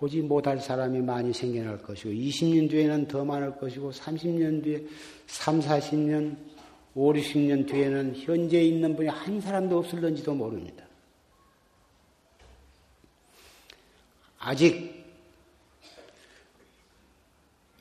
보지 0.00 0.22
못할 0.22 0.58
사람이 0.58 1.00
많이 1.02 1.30
생겨날 1.30 1.76
것이고 1.82 2.08
20년 2.08 2.70
뒤에는 2.70 3.06
더 3.06 3.22
많을 3.22 3.54
것이고 3.58 3.92
30년 3.92 4.64
뒤에 4.64 4.82
3, 5.26 5.60
40년, 5.60 6.38
5, 6.94 7.12
60년 7.12 7.70
뒤에는 7.70 8.16
현재 8.16 8.62
있는 8.62 8.96
분이 8.96 9.10
한 9.10 9.42
사람도 9.42 9.76
없을런지도 9.76 10.32
모릅니다. 10.32 10.86
아직 14.38 15.04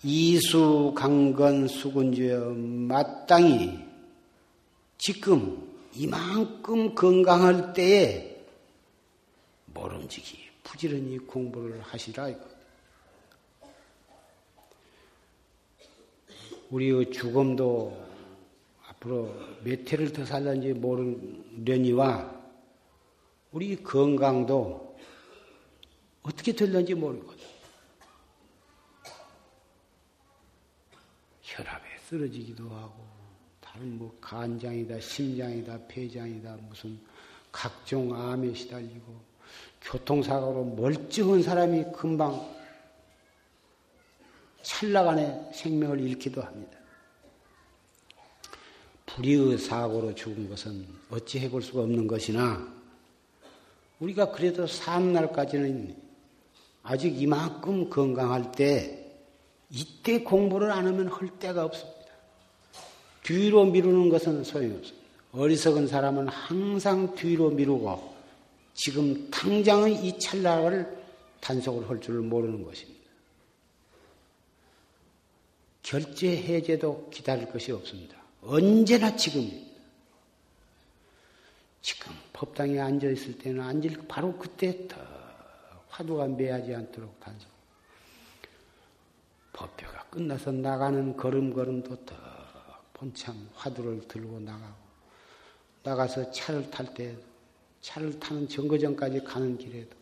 이수 0.04 0.92
강건 0.94 1.70
수군주여 1.70 2.50
마땅히 2.50 3.80
지금 4.98 5.70
이만큼 5.96 6.94
건강할 6.94 7.72
때에 7.72 8.44
모름지기 9.68 10.49
부지런히 10.70 11.18
공부를 11.18 11.82
하시라. 11.82 12.30
우리의 16.70 17.12
죽음도 17.12 18.08
앞으로 18.86 19.34
몇 19.64 19.92
해를 19.92 20.14
더 20.14 20.24
살는지 20.24 20.74
모르려니와 20.74 22.40
우리 23.52 23.82
건강도 23.82 24.96
어떻게 26.22 26.54
될는지 26.54 26.94
모르거든. 26.94 27.44
혈압에 31.42 31.98
쓰러지기도 32.06 32.70
하고 32.70 33.08
다른 33.60 33.98
뭐 33.98 34.16
간장이다, 34.22 35.00
심장이다, 35.00 35.88
폐장이다 35.88 36.58
무슨 36.58 37.00
각종 37.52 38.14
암에 38.14 38.54
시달리고 38.54 39.29
교통사고로 39.82 40.66
멀쩡한 40.76 41.42
사람이 41.42 41.86
금방 41.96 42.40
찰나간에 44.62 45.52
생명을 45.54 46.00
잃기도 46.02 46.42
합니다. 46.42 46.78
불의의 49.06 49.58
사고로 49.58 50.14
죽은 50.16 50.50
것은 50.50 50.86
어찌 51.10 51.40
해볼 51.40 51.62
수가 51.62 51.82
없는 51.82 52.08
것이나 52.08 52.68
우리가 54.00 54.32
그래도 54.32 54.68
사는 54.68 55.12
날까지는 55.12 55.96
아직 56.84 57.22
이만큼 57.22 57.90
건강할 57.90 58.52
때 58.52 58.96
이때 59.70 60.24
공부를 60.24 60.72
안 60.72 60.88
하면 60.88 61.08
할 61.08 61.30
데가 61.40 61.66
없습니다. 61.66 62.00
뒤로 63.24 63.66
미루는 63.66 64.10
것은 64.10 64.44
소용없습니다. 64.44 65.08
어리석은 65.34 65.88
사람은 65.88 66.28
항상 66.28 67.14
뒤로 67.16 67.50
미루고 67.52 68.19
지금 68.80 69.30
당장의 69.30 70.06
이 70.06 70.18
찰나를 70.18 71.04
단속을 71.42 71.90
할 71.90 72.00
줄을 72.00 72.22
모르는 72.22 72.64
것입니다. 72.64 73.10
결제 75.84 76.38
해제도 76.38 77.10
기다릴 77.10 77.52
것이 77.52 77.74
없습니다. 77.74 78.16
언제나 78.42 79.14
지금입니다. 79.18 79.82
지금 81.82 82.14
법당에 82.32 82.80
앉아 82.80 83.10
있을 83.10 83.38
때는 83.38 83.62
앉을 83.62 84.08
바로 84.08 84.38
그때 84.38 84.88
더 84.88 84.96
화두가 85.90 86.28
매하지 86.28 86.74
않도록 86.74 87.20
단속. 87.20 87.52
법회가 89.52 90.06
끝나서 90.06 90.54
나가는 90.54 91.18
걸음걸음도 91.18 92.06
더 92.06 92.16
본참 92.94 93.50
화두를 93.56 94.08
들고 94.08 94.40
나가고 94.40 94.78
나가서 95.84 96.32
차를 96.32 96.72
탈 96.72 96.94
때 96.94 97.18
차를 97.82 98.20
타는 98.20 98.48
정거장까지 98.48 99.24
가는 99.24 99.58
길에도 99.58 99.98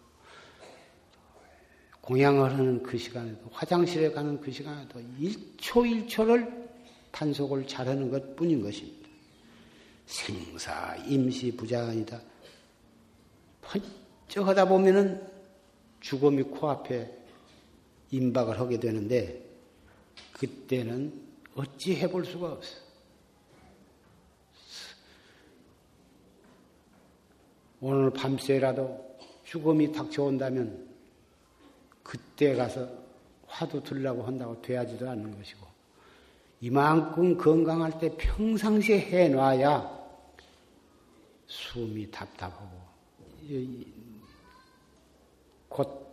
공양을 2.02 2.54
하는 2.54 2.82
그 2.82 2.98
시간에도 2.98 3.50
화장실에 3.52 4.12
가는 4.12 4.40
그 4.40 4.52
시간에도 4.52 5.00
1초 5.20 6.08
1초를 6.08 6.68
단속을 7.12 7.68
잘하는 7.68 8.10
것 8.10 8.36
뿐인 8.36 8.62
것입니다. 8.62 9.10
생사 10.06 10.96
임시 11.06 11.52
부자아니다 11.56 12.22
번쩍 13.62 14.48
하다 14.48 14.70
보면은 14.70 15.22
죽음이 16.00 16.44
코앞에 16.44 17.12
임박을 18.12 18.58
하게 18.58 18.80
되는데 18.80 19.44
그때는 20.32 21.28
어찌 21.56 21.96
해볼 21.96 22.26
수가 22.26 22.54
없어. 22.54 22.87
오늘 27.82 28.10
밤새라도 28.12 29.18
죽음이 29.44 29.92
닥쳐온다면 29.92 30.88
그때 32.04 32.56
가서 32.56 32.88
화두 33.46 33.82
들라고 33.84 34.24
한다고 34.24 34.62
돼야지도 34.62 35.10
않는 35.10 35.38
것이고 35.38 35.66
이만큼 36.62 37.38
건강할 37.38 38.00
때 38.00 38.16
평상시에 38.18 39.00
해놔야 39.00 39.98
숨이 41.46 42.12
답답하고 42.12 42.78
곧 45.70 46.08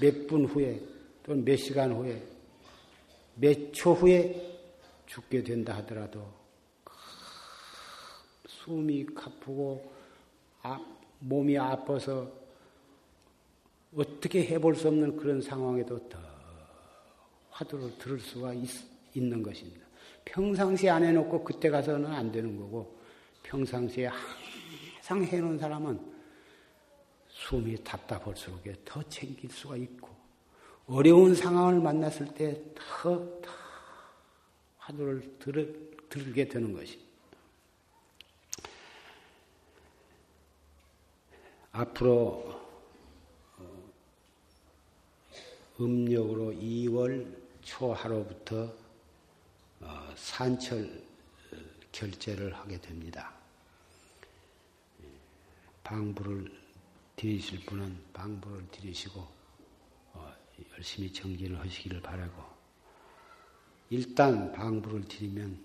몇 0.00 0.26
분 0.28 0.44
후에 0.46 0.80
또는 1.24 1.44
몇 1.44 1.56
시간 1.56 1.92
후에 1.92 2.22
몇 3.34 3.72
초 3.72 3.92
후에 3.94 4.60
죽게 5.06 5.42
된다 5.42 5.76
하더라도 5.78 6.24
숨이 8.46 9.06
가쁘고 9.06 9.92
아, 10.62 10.78
몸이 11.20 11.58
아파서 11.58 12.30
어떻게 13.94 14.46
해볼 14.46 14.76
수 14.76 14.88
없는 14.88 15.16
그런 15.16 15.40
상황에도 15.40 16.08
더 16.08 16.18
화두를 17.50 17.98
들을 17.98 18.20
수가 18.20 18.52
있, 18.54 18.68
있는 19.14 19.42
것입니다. 19.42 19.86
평상시에 20.24 20.90
안 20.90 21.02
해놓고 21.04 21.42
그때 21.42 21.70
가서는 21.70 22.06
안 22.06 22.30
되는 22.30 22.56
거고 22.56 22.98
평상시에 23.42 24.06
항상 24.06 25.24
해놓은 25.24 25.58
사람은 25.58 25.98
숨이 27.28 27.82
답답할수록 27.82 28.62
더 28.84 29.02
챙길 29.04 29.50
수가 29.50 29.76
있고 29.76 30.10
어려운 30.86 31.34
상황을 31.34 31.80
만났을 31.80 32.28
때 32.34 32.62
더 32.74 33.40
더 33.40 33.50
화두를 34.88 35.38
들, 35.38 35.90
들게 36.08 36.48
되는 36.48 36.72
것입니다. 36.72 37.07
앞으로 41.78 42.60
음력으로 45.80 46.50
2월 46.50 47.36
초하루부터 47.62 48.74
어, 49.82 50.14
산철 50.16 51.04
결제를 51.92 52.52
하게 52.52 52.80
됩니다. 52.80 53.32
방부를 55.84 56.52
드리실 57.14 57.64
분은 57.64 57.96
방부를 58.12 58.66
드리시고 58.72 59.20
어, 60.14 60.34
열심히 60.72 61.12
정진을 61.12 61.60
하시기를 61.60 62.02
바라고 62.02 62.42
일단 63.90 64.50
방부를 64.50 65.04
드리면 65.04 65.64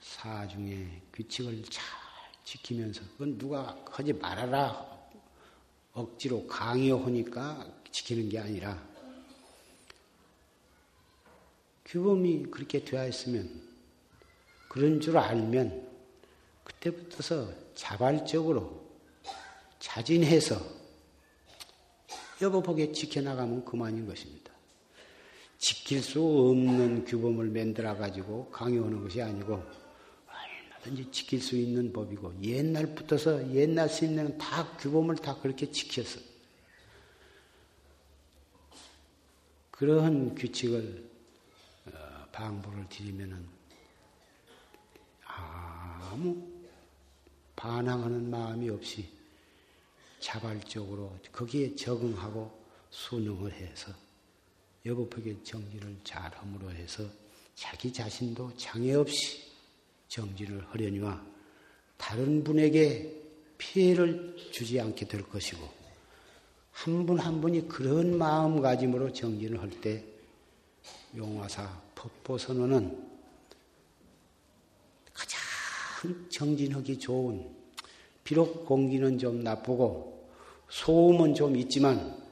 사중의 0.00 1.02
규칙을 1.12 1.62
잘 1.62 1.84
지키면서 2.42 3.02
그건 3.12 3.38
누가 3.38 3.78
하지 3.88 4.12
말아라 4.12 4.97
억지로 5.98 6.46
강요하니까 6.46 7.66
지키는 7.90 8.28
게 8.28 8.38
아니라 8.38 8.86
규범이 11.84 12.46
그렇게 12.50 12.84
되어 12.84 13.08
있으면 13.08 13.50
그런 14.68 15.00
줄 15.00 15.16
알면 15.16 15.88
그때부터서 16.62 17.52
자발적으로 17.74 18.86
자진해서 19.80 20.60
여보보게 22.40 22.92
지켜나가면 22.92 23.64
그만인 23.64 24.06
것입니다. 24.06 24.52
지킬 25.56 26.02
수 26.02 26.22
없는 26.22 27.06
규범을 27.06 27.48
만들어 27.48 27.96
가지고 27.96 28.48
강요하는 28.50 29.02
것이 29.02 29.20
아니고 29.20 29.60
얼마든지 30.88 31.10
지킬 31.10 31.40
수 31.40 31.56
있는 31.56 31.92
법이고 31.92 32.42
옛날부터서 32.42 33.54
옛날 33.54 33.88
스님들은 33.88 34.38
다 34.38 34.76
규범을 34.78 35.16
다 35.16 35.36
그렇게 35.40 35.70
지켰어. 35.70 36.20
그러한 39.70 40.34
규칙을 40.34 41.08
방부를 42.32 42.88
드리면은 42.88 43.46
아무 45.24 46.48
반항하는 47.54 48.30
마음이 48.30 48.70
없이 48.70 49.08
자발적으로 50.20 51.16
거기에 51.30 51.74
적응하고 51.76 52.58
순응을 52.90 53.52
해서 53.52 53.92
여법하게 54.84 55.42
정진을 55.42 55.98
잘 56.02 56.34
함으로 56.34 56.70
해서 56.70 57.04
자기 57.54 57.92
자신도 57.92 58.56
장애 58.56 58.94
없이 58.94 59.47
정진을 60.08 60.66
하려니와 60.70 61.24
다른 61.96 62.42
분에게 62.44 63.14
피해를 63.58 64.36
주지 64.52 64.80
않게 64.80 65.06
될 65.08 65.22
것이고 65.28 65.68
한 66.72 67.06
분한 67.06 67.26
한 67.26 67.40
분이 67.40 67.68
그런 67.68 68.16
마음가짐으로 68.16 69.12
정진을 69.12 69.60
할 69.60 69.70
때 69.80 70.04
용화사 71.16 71.82
법보선언은 71.94 73.08
가장 75.12 75.40
정진하기 76.28 76.98
좋은 76.98 77.50
비록 78.24 78.66
공기는 78.66 79.18
좀 79.18 79.42
나쁘고 79.42 80.28
소음은 80.68 81.34
좀 81.34 81.56
있지만 81.56 82.22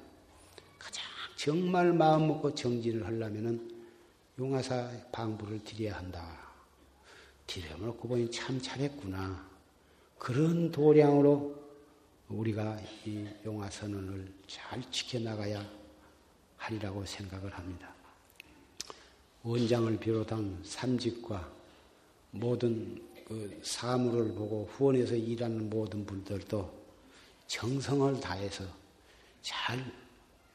가장 0.78 1.04
정말 1.36 1.92
마음 1.92 2.28
먹고 2.28 2.54
정진을 2.54 3.06
하려면은 3.06 3.74
용화사 4.38 4.90
방부를 5.10 5.64
드려야 5.64 5.96
한다. 5.96 6.45
드려놓고 7.46 8.08
보니 8.08 8.30
참 8.30 8.60
잘했구나. 8.60 9.46
그런 10.18 10.70
도량으로 10.70 11.56
우리가 12.28 12.80
이 13.04 13.26
용화선언을 13.44 14.32
잘 14.46 14.82
지켜나가야 14.90 15.64
하리라고 16.56 17.04
생각을 17.04 17.52
합니다. 17.54 17.94
원장을 19.42 19.96
비롯한 19.98 20.60
삼직과 20.64 21.48
모든 22.32 23.00
그 23.26 23.60
사물을 23.62 24.34
보고 24.34 24.68
후원해서 24.72 25.14
일하는 25.14 25.70
모든 25.70 26.04
분들도 26.04 26.86
정성을 27.46 28.20
다해서 28.20 28.64
잘 29.42 29.84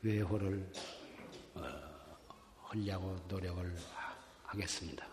외호를 0.02 0.70
어, 1.56 1.64
하려고 2.64 3.18
노력을 3.28 3.76
하겠습니다. 4.44 5.06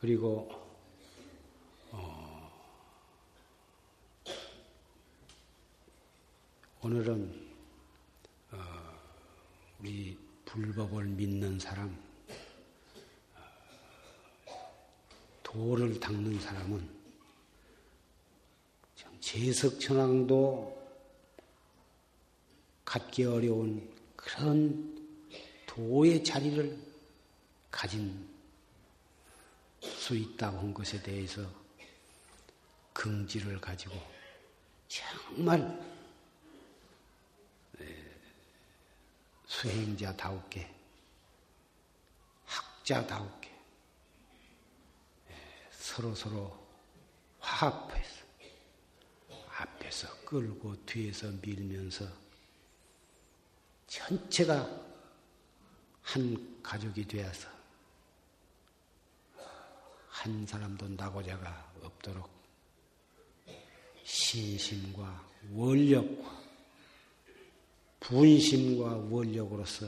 그리고 0.00 0.48
어, 1.90 2.52
오늘은 6.82 7.50
어, 8.52 8.58
우리 9.80 10.16
불법을 10.44 11.04
믿는 11.04 11.58
사람, 11.58 12.00
어, 14.46 14.72
도를 15.42 15.98
닦는 15.98 16.38
사람은 16.38 16.88
제석천왕도 19.18 20.90
갖기 22.84 23.24
어려운 23.24 23.92
그런 24.14 24.96
도의 25.66 26.22
자리를 26.22 26.78
가진 27.72 28.37
수 30.08 30.16
있다고 30.16 30.60
한 30.60 30.72
것에 30.72 31.02
대해서 31.02 31.42
긍지를 32.94 33.60
가지고 33.60 33.94
정말 34.88 35.78
수행자다우게 39.44 40.74
학자다우게 42.46 43.54
서로 45.72 46.14
서로 46.14 46.66
화합해서 47.40 48.24
앞에서 49.58 50.24
끌고 50.24 50.86
뒤에서 50.86 51.30
밀면서 51.42 52.06
전체가 53.86 54.66
한 56.00 56.62
가족이 56.62 57.06
되어서 57.06 57.57
한 60.18 60.44
사람도 60.44 60.88
나고자가 60.88 61.74
없도록 61.80 62.28
신심과 64.02 65.28
원력과 65.52 66.42
분심과 68.00 68.96
원력으로서 69.10 69.86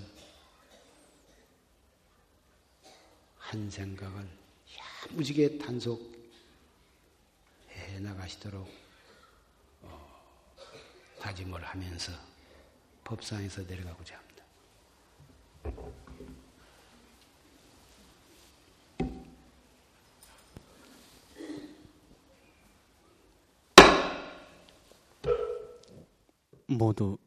한 3.39 3.69
생각을 3.69 4.29
야무지게 5.09 5.59
단속해 5.59 5.99
나가시도록 7.99 8.69
어, 9.83 10.23
다짐을 11.19 11.65
하면서 11.65 12.13
법상에서 13.03 13.63
내려가고자 13.63 14.17
합니다. 14.17 14.30
모두 26.71 27.19